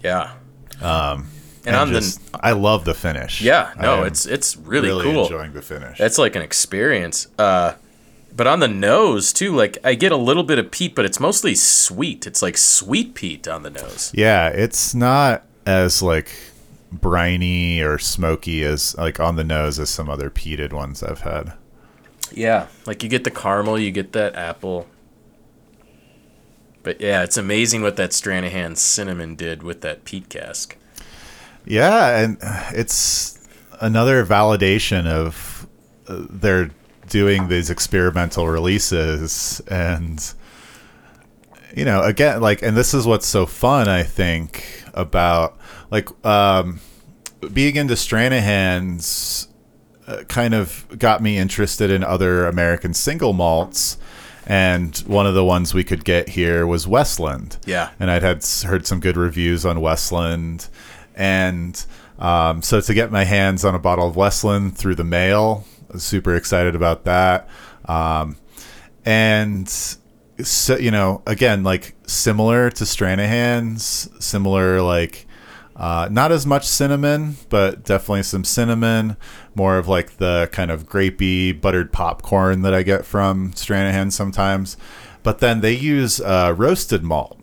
Yeah. 0.03 0.33
Um, 0.81 1.27
and, 1.65 1.75
And 1.75 1.75
on 1.75 1.89
just, 1.89 2.31
the 2.33 2.39
I 2.45 2.51
love 2.51 2.85
the 2.85 2.93
finish. 2.93 3.41
yeah, 3.41 3.73
no, 3.79 4.03
it's 4.03 4.25
it's 4.25 4.57
really, 4.57 4.89
really 4.89 5.03
cool. 5.13 5.23
enjoying 5.23 5.53
the 5.53 5.61
finish. 5.61 5.97
That's 5.97 6.17
like 6.17 6.35
an 6.35 6.41
experience. 6.41 7.27
Uh, 7.39 7.73
but 8.35 8.47
on 8.47 8.59
the 8.59 8.67
nose 8.67 9.31
too, 9.31 9.55
like 9.55 9.77
I 9.83 9.93
get 9.95 10.11
a 10.11 10.17
little 10.17 10.43
bit 10.43 10.59
of 10.59 10.71
peat, 10.71 10.95
but 10.95 11.05
it's 11.05 11.19
mostly 11.19 11.55
sweet. 11.55 12.25
It's 12.27 12.41
like 12.41 12.57
sweet 12.57 13.13
peat 13.15 13.47
on 13.47 13.63
the 13.63 13.69
nose. 13.69 14.11
yeah, 14.15 14.47
it's 14.49 14.93
not 14.95 15.43
as 15.65 16.01
like 16.01 16.31
briny 16.91 17.79
or 17.81 17.97
smoky 17.97 18.63
as 18.63 18.95
like 18.97 19.19
on 19.19 19.35
the 19.35 19.43
nose 19.43 19.79
as 19.79 19.89
some 19.89 20.09
other 20.09 20.29
peated 20.29 20.73
ones 20.73 21.01
I've 21.01 21.21
had. 21.21 21.53
Yeah, 22.31 22.67
like 22.85 23.03
you 23.03 23.09
get 23.09 23.23
the 23.23 23.31
caramel, 23.31 23.77
you 23.79 23.91
get 23.91 24.11
that 24.13 24.35
apple. 24.35 24.87
But 26.81 26.99
yeah, 26.99 27.23
it's 27.23 27.37
amazing 27.37 27.81
what 27.81 27.95
that 27.95 28.09
Stranahan 28.09 28.75
cinnamon 28.75 29.35
did 29.35 29.63
with 29.63 29.81
that 29.81 30.03
peat 30.03 30.27
cask. 30.29 30.75
Yeah, 31.65 32.19
and 32.19 32.37
it's 32.73 33.39
another 33.79 34.25
validation 34.25 35.05
of 35.07 35.67
uh, 36.07 36.25
they're 36.29 36.71
doing 37.09 37.47
these 37.47 37.69
experimental 37.69 38.47
releases 38.47 39.61
and 39.69 40.33
you 41.75 41.85
know, 41.85 42.01
again 42.01 42.41
like 42.41 42.61
and 42.61 42.77
this 42.77 42.93
is 42.93 43.05
what's 43.05 43.27
so 43.27 43.45
fun 43.45 43.87
I 43.87 44.03
think 44.03 44.83
about 44.93 45.57
like 45.91 46.07
um 46.25 46.79
being 47.53 47.75
into 47.75 47.95
Stranahan's 47.95 49.47
uh, 50.07 50.23
kind 50.27 50.53
of 50.53 50.85
got 50.97 51.21
me 51.21 51.37
interested 51.37 51.89
in 51.89 52.03
other 52.03 52.47
American 52.47 52.93
single 52.93 53.33
malts 53.33 53.97
and 54.45 54.97
one 55.07 55.25
of 55.25 55.33
the 55.33 55.43
ones 55.45 55.73
we 55.73 55.83
could 55.83 56.03
get 56.05 56.29
here 56.29 56.65
was 56.67 56.87
Westland 56.87 57.57
Yeah. 57.65 57.89
and 57.99 58.09
I'd 58.11 58.23
had 58.23 58.43
heard 58.65 58.85
some 58.85 58.99
good 58.99 59.17
reviews 59.17 59.65
on 59.65 59.79
Westland, 59.81 60.67
and 61.15 61.85
um, 62.19 62.61
so 62.61 62.81
to 62.81 62.93
get 62.93 63.11
my 63.11 63.23
hands 63.23 63.65
on 63.65 63.75
a 63.75 63.79
bottle 63.79 64.07
of 64.07 64.15
Westland 64.15 64.77
through 64.77 64.95
the 64.95 65.03
mail, 65.03 65.65
super 65.97 66.35
excited 66.35 66.75
about 66.75 67.05
that. 67.05 67.49
Um, 67.85 68.37
and 69.05 69.69
so 69.69 70.77
you 70.77 70.91
know, 70.91 71.21
again, 71.25 71.63
like 71.63 71.95
similar 72.07 72.69
to 72.71 72.83
Stranahan's, 72.83 74.09
similar 74.23 74.81
like. 74.81 75.27
Uh, 75.75 76.07
not 76.11 76.31
as 76.31 76.45
much 76.45 76.67
cinnamon, 76.67 77.35
but 77.49 77.83
definitely 77.83 78.21
some 78.21 78.43
cinnamon. 78.43 79.17
More 79.55 79.79
of 79.79 79.87
like 79.87 80.17
the 80.17 80.47
kind 80.51 80.69
of 80.69 80.87
grapey 80.87 81.59
buttered 81.59 81.91
popcorn 81.91 82.61
that 82.61 82.75
I 82.75 82.83
get 82.83 83.07
from 83.07 83.53
Stranahan 83.53 84.11
sometimes. 84.11 84.77
But 85.23 85.39
then 85.39 85.61
they 85.61 85.73
use 85.73 86.21
uh, 86.21 86.53
roasted 86.55 87.01
malt, 87.03 87.39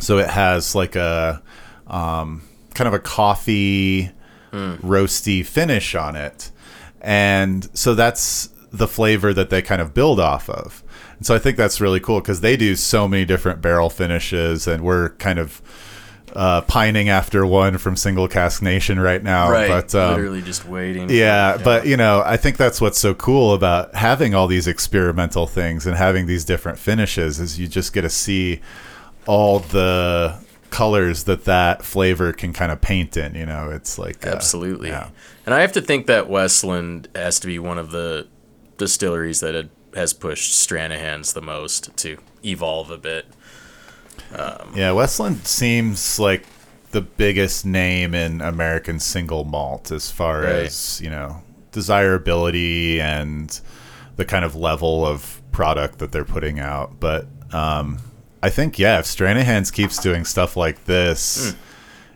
so 0.00 0.18
it 0.18 0.30
has 0.30 0.74
like 0.74 0.96
a 0.96 1.40
um, 1.86 2.42
kind 2.78 2.88
of 2.88 2.94
a 2.94 2.98
coffee 2.98 4.10
roasty 4.52 5.44
finish 5.44 5.94
on 5.94 6.16
it 6.16 6.50
and 7.00 7.68
so 7.76 7.94
that's 7.94 8.48
the 8.72 8.88
flavor 8.88 9.32
that 9.32 9.50
they 9.50 9.62
kind 9.62 9.80
of 9.80 9.94
build 9.94 10.20
off 10.20 10.48
of. 10.50 10.82
And 11.16 11.26
so 11.26 11.34
I 11.34 11.38
think 11.38 11.56
that's 11.56 11.80
really 11.80 12.00
cool 12.00 12.20
because 12.20 12.40
they 12.40 12.56
do 12.56 12.76
so 12.76 13.08
many 13.08 13.24
different 13.24 13.60
barrel 13.60 13.90
finishes, 13.90 14.66
and 14.66 14.84
we're 14.84 15.10
kind 15.10 15.38
of 15.38 15.62
uh, 16.34 16.60
pining 16.62 17.08
after 17.08 17.46
one 17.46 17.78
from 17.78 17.96
Single 17.96 18.28
Cask 18.28 18.62
Nation 18.62 19.00
right 19.00 19.22
now. 19.22 19.50
right. 19.50 19.68
But 19.68 19.94
um, 19.94 20.14
Literally 20.16 20.42
just 20.42 20.66
waiting. 20.66 21.08
yeah, 21.10 21.56
but 21.62 21.86
you 21.86 21.96
know, 21.96 22.22
I 22.24 22.36
think 22.36 22.56
that's 22.56 22.80
what's 22.80 22.98
so 22.98 23.14
cool 23.14 23.54
about 23.54 23.94
having 23.94 24.34
all 24.34 24.46
these 24.46 24.66
experimental 24.66 25.46
things 25.46 25.86
and 25.86 25.96
having 25.96 26.26
these 26.26 26.44
different 26.44 26.78
finishes 26.78 27.40
is 27.40 27.58
you 27.58 27.66
just 27.68 27.92
get 27.92 28.02
to 28.02 28.10
see 28.10 28.60
all 29.26 29.60
the 29.60 30.38
colors 30.70 31.24
that 31.24 31.44
that 31.44 31.84
flavor 31.84 32.32
can 32.32 32.52
kind 32.52 32.70
of 32.72 32.80
paint 32.80 33.16
in. 33.16 33.34
You 33.34 33.46
know, 33.46 33.70
it's 33.70 33.98
like 33.98 34.26
uh, 34.26 34.30
Absolutely. 34.30 34.88
yeah. 34.88 35.10
And 35.46 35.54
I 35.54 35.60
have 35.60 35.72
to 35.72 35.80
think 35.80 36.06
that 36.06 36.28
Westland 36.28 37.08
has 37.14 37.40
to 37.40 37.46
be 37.46 37.58
one 37.58 37.78
of 37.78 37.90
the 37.90 38.28
distilleries 38.76 39.40
that 39.40 39.54
had, 39.54 39.70
has 39.94 40.12
pushed 40.12 40.52
Stranahan's 40.52 41.32
the 41.32 41.40
most 41.42 41.96
to 41.98 42.18
evolve 42.44 42.90
a 42.90 42.98
bit. 42.98 43.26
Yeah, 44.74 44.92
Westland 44.92 45.46
seems 45.46 46.18
like 46.18 46.44
the 46.90 47.00
biggest 47.00 47.64
name 47.64 48.14
in 48.14 48.40
American 48.40 49.00
single 49.00 49.44
malt 49.44 49.90
as 49.90 50.10
far 50.10 50.42
Right. 50.42 50.52
as, 50.66 51.00
you 51.02 51.10
know, 51.10 51.42
desirability 51.72 53.00
and 53.00 53.60
the 54.16 54.24
kind 54.24 54.44
of 54.44 54.54
level 54.54 55.06
of 55.06 55.40
product 55.52 55.98
that 55.98 56.12
they're 56.12 56.24
putting 56.24 56.58
out. 56.60 57.00
But 57.00 57.26
um, 57.52 57.98
I 58.42 58.50
think, 58.50 58.78
yeah, 58.78 58.98
if 59.00 59.04
Stranahan's 59.06 59.70
keeps 59.70 59.98
doing 60.00 60.24
stuff 60.24 60.56
like 60.56 60.84
this, 60.84 61.50
Hmm. 61.52 61.56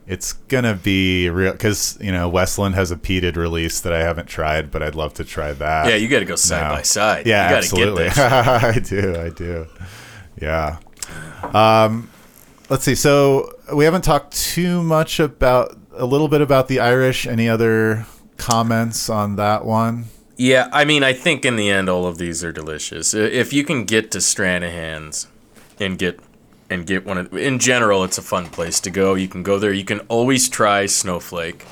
it's 0.06 0.32
to 0.64 0.74
be 0.74 1.28
real. 1.30 1.52
Because, 1.52 1.98
you 2.00 2.12
know, 2.12 2.28
Westland 2.28 2.74
has 2.76 2.90
a 2.90 2.96
peated 2.96 3.36
release 3.36 3.80
that 3.80 3.92
I 3.92 4.00
haven't 4.02 4.26
tried, 4.28 4.70
but 4.70 4.82
I'd 4.82 4.94
love 4.94 5.14
to 5.14 5.24
try 5.24 5.52
that. 5.52 5.88
Yeah, 5.88 5.96
you 5.96 6.08
got 6.08 6.20
to 6.20 6.24
go 6.24 6.36
side 6.36 6.68
No. 6.68 6.74
by 6.76 6.82
side. 6.82 7.26
Yeah, 7.26 7.44
you 7.44 7.48
gotta 7.50 7.56
absolutely. 7.58 8.06
I 8.16 8.78
do. 8.78 9.16
I 9.20 9.28
do. 9.30 9.66
Yeah. 10.40 10.76
Um, 11.52 12.08
let's 12.68 12.84
see. 12.84 12.94
So 12.94 13.52
we 13.74 13.84
haven't 13.84 14.02
talked 14.02 14.32
too 14.36 14.82
much 14.82 15.18
about 15.20 15.76
a 15.96 16.06
little 16.06 16.28
bit 16.28 16.40
about 16.40 16.68
the 16.68 16.80
Irish. 16.80 17.26
Any 17.26 17.48
other 17.48 18.06
comments 18.36 19.08
on 19.10 19.36
that 19.36 19.64
one? 19.64 20.06
Yeah, 20.36 20.68
I 20.72 20.84
mean, 20.84 21.02
I 21.04 21.12
think 21.12 21.44
in 21.44 21.56
the 21.56 21.68
end, 21.70 21.88
all 21.88 22.06
of 22.06 22.18
these 22.18 22.42
are 22.42 22.52
delicious. 22.52 23.12
If 23.14 23.52
you 23.52 23.64
can 23.64 23.84
get 23.84 24.10
to 24.12 24.18
Stranahan's 24.18 25.26
and 25.80 25.98
get 25.98 26.20
and 26.70 26.86
get 26.86 27.04
one 27.04 27.18
of, 27.18 27.34
in 27.34 27.58
general, 27.58 28.02
it's 28.02 28.18
a 28.18 28.22
fun 28.22 28.46
place 28.46 28.80
to 28.80 28.90
go. 28.90 29.14
You 29.14 29.28
can 29.28 29.42
go 29.42 29.58
there. 29.58 29.72
You 29.72 29.84
can 29.84 30.00
always 30.08 30.48
try 30.48 30.86
Snowflake, 30.86 31.62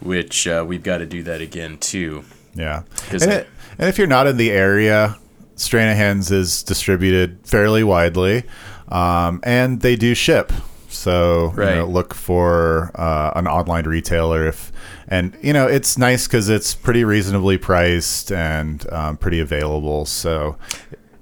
which 0.00 0.46
uh, 0.46 0.64
we've 0.66 0.82
got 0.82 0.98
to 0.98 1.06
do 1.06 1.22
that 1.22 1.40
again 1.40 1.78
too. 1.78 2.24
yeah 2.54 2.82
And, 3.10 3.22
it, 3.22 3.48
and 3.78 3.88
if 3.88 3.96
you're 3.96 4.06
not 4.06 4.26
in 4.26 4.36
the 4.36 4.50
area, 4.50 5.16
Stranahan's 5.56 6.30
is 6.30 6.62
distributed 6.62 7.38
fairly 7.44 7.84
widely, 7.84 8.44
um, 8.88 9.40
and 9.42 9.80
they 9.80 9.96
do 9.96 10.14
ship. 10.14 10.52
So 10.88 11.52
you 11.56 11.76
know, 11.76 11.86
look 11.86 12.14
for 12.14 12.90
uh, 12.94 13.32
an 13.36 13.46
online 13.46 13.84
retailer 13.84 14.48
if, 14.48 14.72
and 15.06 15.36
you 15.40 15.52
know 15.52 15.68
it's 15.68 15.96
nice 15.96 16.26
because 16.26 16.48
it's 16.48 16.74
pretty 16.74 17.04
reasonably 17.04 17.58
priced 17.58 18.32
and 18.32 18.84
um, 18.92 19.16
pretty 19.16 19.38
available. 19.38 20.04
So 20.04 20.56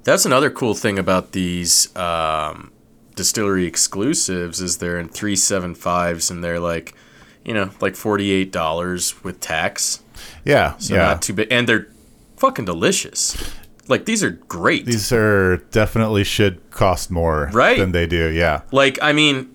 That's 0.08 0.24
another 0.26 0.50
cool 0.50 0.74
thing 0.74 0.98
about 0.98 1.32
these 1.32 1.94
um, 1.96 2.72
distillery 3.14 3.66
exclusives 3.66 4.60
is 4.60 4.78
they're 4.78 4.98
in 4.98 5.08
three 5.08 5.36
seven 5.36 5.74
fives 5.74 6.30
and 6.30 6.42
they're 6.42 6.60
like, 6.60 6.94
you 7.44 7.52
know, 7.54 7.70
like 7.80 7.94
forty 7.96 8.30
eight 8.30 8.50
dollars 8.52 9.22
with 9.22 9.40
tax. 9.40 10.02
yeah, 10.44 10.76
So 10.78 10.94
yeah. 10.94 11.02
not 11.02 11.22
too 11.22 11.32
big, 11.34 11.48
and 11.50 11.68
they're 11.68 11.88
fucking 12.36 12.64
delicious. 12.64 13.36
Like 13.88 14.04
these 14.04 14.22
are 14.22 14.30
great. 14.30 14.84
These 14.86 15.12
are 15.12 15.58
definitely 15.70 16.24
should 16.24 16.70
cost 16.70 17.10
more 17.10 17.48
Right. 17.52 17.78
than 17.78 17.92
they 17.92 18.06
do. 18.06 18.28
Yeah. 18.30 18.62
like 18.72 18.98
I 19.02 19.12
mean, 19.12 19.54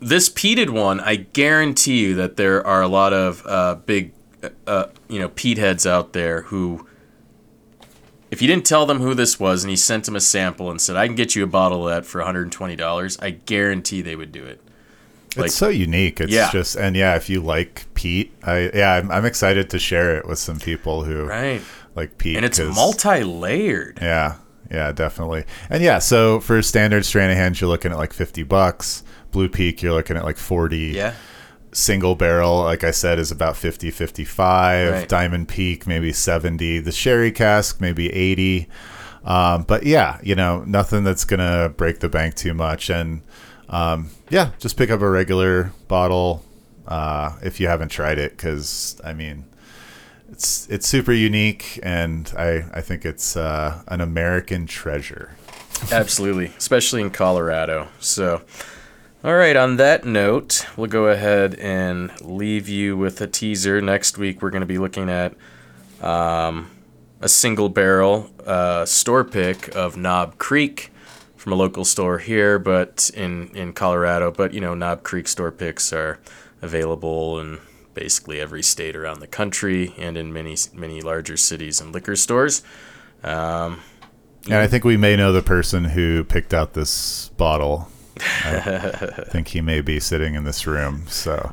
this 0.00 0.28
peated 0.28 0.70
one, 0.70 1.00
I 1.00 1.16
guarantee 1.16 1.98
you 2.00 2.14
that 2.16 2.36
there 2.36 2.64
are 2.66 2.82
a 2.82 2.88
lot 2.88 3.12
of 3.12 3.42
uh, 3.46 3.74
big, 3.86 4.12
uh, 4.66 4.86
you 5.08 5.18
know, 5.18 5.28
peat 5.30 5.58
heads 5.58 5.86
out 5.86 6.12
there 6.12 6.42
who, 6.42 6.86
if 8.30 8.42
you 8.42 8.48
didn't 8.48 8.66
tell 8.66 8.86
them 8.86 9.00
who 9.00 9.14
this 9.14 9.38
was 9.38 9.62
and 9.64 9.70
he 9.70 9.76
sent 9.76 10.04
them 10.04 10.16
a 10.16 10.20
sample 10.20 10.70
and 10.70 10.80
said, 10.80 10.96
"I 10.96 11.06
can 11.06 11.14
get 11.16 11.34
you 11.36 11.44
a 11.44 11.46
bottle 11.46 11.86
of 11.88 11.94
that 11.94 12.06
for 12.06 12.18
120 12.20 12.76
dollars," 12.76 13.18
I 13.20 13.30
guarantee 13.30 14.02
they 14.02 14.16
would 14.16 14.32
do 14.32 14.44
it. 14.44 14.60
Like- 15.36 15.46
it's 15.46 15.54
so 15.54 15.68
unique. 15.68 16.20
It's 16.20 16.32
Yeah. 16.32 16.50
just 16.50 16.76
and 16.76 16.96
yeah, 16.96 17.14
if 17.16 17.28
you 17.28 17.40
like 17.40 17.84
peat, 17.94 18.32
I 18.42 18.70
yeah, 18.74 18.94
I'm, 18.94 19.10
I'm 19.10 19.24
excited 19.26 19.68
to 19.70 19.78
share 19.78 20.16
it 20.16 20.26
with 20.26 20.38
some 20.38 20.58
people 20.58 21.04
who 21.04 21.24
Right. 21.24 21.60
like 21.94 22.16
peat. 22.18 22.36
And 22.36 22.44
it's 22.44 22.58
multi-layered. 22.58 23.98
Yeah, 24.02 24.34
yeah, 24.70 24.92
definitely. 24.92 25.44
And 25.70 25.82
yeah, 25.82 25.98
so 25.98 26.40
for 26.40 26.60
standard 26.62 27.02
Stranahan's, 27.04 27.60
you're 27.60 27.68
looking 27.70 27.92
at 27.92 27.98
like 27.98 28.12
50 28.12 28.42
bucks. 28.42 29.02
Blue 29.32 29.48
Peak, 29.50 29.82
you're 29.82 29.92
looking 29.92 30.16
at 30.16 30.24
like 30.24 30.38
40. 30.38 30.78
Yeah. 30.94 31.12
Single 31.76 32.14
barrel, 32.14 32.62
like 32.62 32.84
I 32.84 32.90
said, 32.90 33.18
is 33.18 33.30
about 33.30 33.56
50, 33.56 33.90
55. 33.90 34.92
Right. 34.92 35.08
Diamond 35.08 35.48
Peak, 35.48 35.86
maybe 35.86 36.12
70. 36.12 36.80
The 36.80 36.92
Sherry 36.92 37.30
Cask, 37.30 37.80
maybe 37.80 38.10
80. 38.12 38.68
Um, 39.24 39.64
but 39.64 39.84
yeah, 39.84 40.18
you 40.22 40.34
know, 40.34 40.64
nothing 40.64 41.04
that's 41.04 41.24
going 41.24 41.40
to 41.40 41.74
break 41.76 41.98
the 41.98 42.08
bank 42.08 42.34
too 42.34 42.54
much. 42.54 42.88
And 42.88 43.22
um, 43.68 44.08
yeah, 44.30 44.52
just 44.58 44.76
pick 44.76 44.90
up 44.90 45.02
a 45.02 45.10
regular 45.10 45.72
bottle 45.86 46.44
uh, 46.86 47.36
if 47.42 47.60
you 47.60 47.68
haven't 47.68 47.88
tried 47.88 48.18
it, 48.18 48.30
because 48.32 48.98
I 49.04 49.12
mean, 49.12 49.44
it's 50.30 50.68
it's 50.68 50.86
super 50.86 51.12
unique, 51.12 51.78
and 51.82 52.32
I 52.38 52.64
I 52.72 52.80
think 52.80 53.04
it's 53.04 53.36
uh, 53.36 53.82
an 53.88 54.00
American 54.00 54.66
treasure. 54.66 55.36
Absolutely, 55.92 56.52
especially 56.56 57.02
in 57.02 57.10
Colorado. 57.10 57.88
So, 58.00 58.42
all 59.26 59.34
right, 59.34 59.56
on 59.56 59.74
that 59.78 60.04
note, 60.04 60.64
we'll 60.76 60.86
go 60.86 61.08
ahead 61.08 61.56
and 61.56 62.12
leave 62.20 62.68
you 62.68 62.96
with 62.96 63.20
a 63.20 63.26
teaser. 63.26 63.80
Next 63.80 64.18
week, 64.18 64.40
we're 64.40 64.50
going 64.50 64.60
to 64.60 64.66
be 64.66 64.78
looking 64.78 65.10
at 65.10 65.34
um, 66.00 66.70
a 67.20 67.28
single 67.28 67.68
barrel 67.68 68.30
uh, 68.46 68.84
store 68.84 69.24
pick 69.24 69.74
of 69.74 69.96
Knob 69.96 70.38
Creek 70.38 70.92
from 71.34 71.52
a 71.52 71.56
local 71.56 71.84
store 71.84 72.18
here, 72.18 72.60
but 72.60 73.10
in, 73.14 73.48
in 73.48 73.72
Colorado. 73.72 74.30
But, 74.30 74.54
you 74.54 74.60
know, 74.60 74.74
Knob 74.74 75.02
Creek 75.02 75.26
store 75.26 75.50
picks 75.50 75.92
are 75.92 76.20
available 76.62 77.40
in 77.40 77.58
basically 77.94 78.40
every 78.40 78.62
state 78.62 78.94
around 78.94 79.18
the 79.18 79.26
country 79.26 79.92
and 79.98 80.16
in 80.16 80.32
many, 80.32 80.56
many 80.72 81.00
larger 81.00 81.36
cities 81.36 81.80
and 81.80 81.92
liquor 81.92 82.14
stores. 82.14 82.62
Um, 83.24 83.80
And 84.44 84.54
I 84.54 84.68
think 84.68 84.84
we 84.84 84.96
may 84.96 85.16
know 85.16 85.32
the 85.32 85.42
person 85.42 85.82
who 85.82 86.22
picked 86.22 86.54
out 86.54 86.74
this 86.74 87.30
bottle. 87.30 87.88
I 88.20 89.24
think 89.28 89.48
he 89.48 89.60
may 89.60 89.80
be 89.80 90.00
sitting 90.00 90.34
in 90.34 90.44
this 90.44 90.66
room. 90.66 91.06
So, 91.08 91.52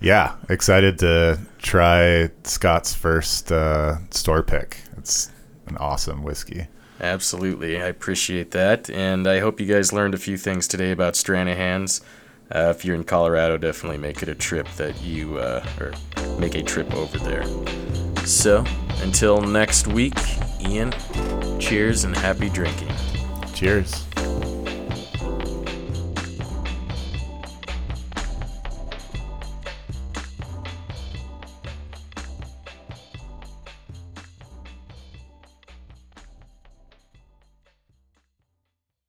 yeah, 0.00 0.36
excited 0.48 0.98
to 1.00 1.38
try 1.58 2.30
Scott's 2.44 2.94
first 2.94 3.52
uh, 3.52 3.96
store 4.10 4.42
pick. 4.42 4.78
It's 4.96 5.30
an 5.66 5.76
awesome 5.76 6.22
whiskey. 6.22 6.66
Absolutely. 7.00 7.80
I 7.80 7.86
appreciate 7.86 8.50
that. 8.50 8.90
And 8.90 9.26
I 9.26 9.40
hope 9.40 9.60
you 9.60 9.66
guys 9.66 9.92
learned 9.92 10.14
a 10.14 10.18
few 10.18 10.36
things 10.36 10.68
today 10.68 10.90
about 10.90 11.14
Stranahan's. 11.14 12.02
Uh, 12.52 12.74
if 12.76 12.84
you're 12.84 12.96
in 12.96 13.04
Colorado, 13.04 13.56
definitely 13.56 13.98
make 13.98 14.22
it 14.22 14.28
a 14.28 14.34
trip 14.34 14.68
that 14.76 15.00
you, 15.02 15.38
uh, 15.38 15.64
or 15.80 15.92
make 16.38 16.54
a 16.56 16.62
trip 16.62 16.92
over 16.94 17.16
there. 17.18 17.44
So, 18.26 18.64
until 19.02 19.40
next 19.40 19.86
week, 19.86 20.18
Ian, 20.60 20.92
cheers 21.58 22.04
and 22.04 22.16
happy 22.16 22.50
drinking. 22.50 22.92
Cheers. 23.54 24.04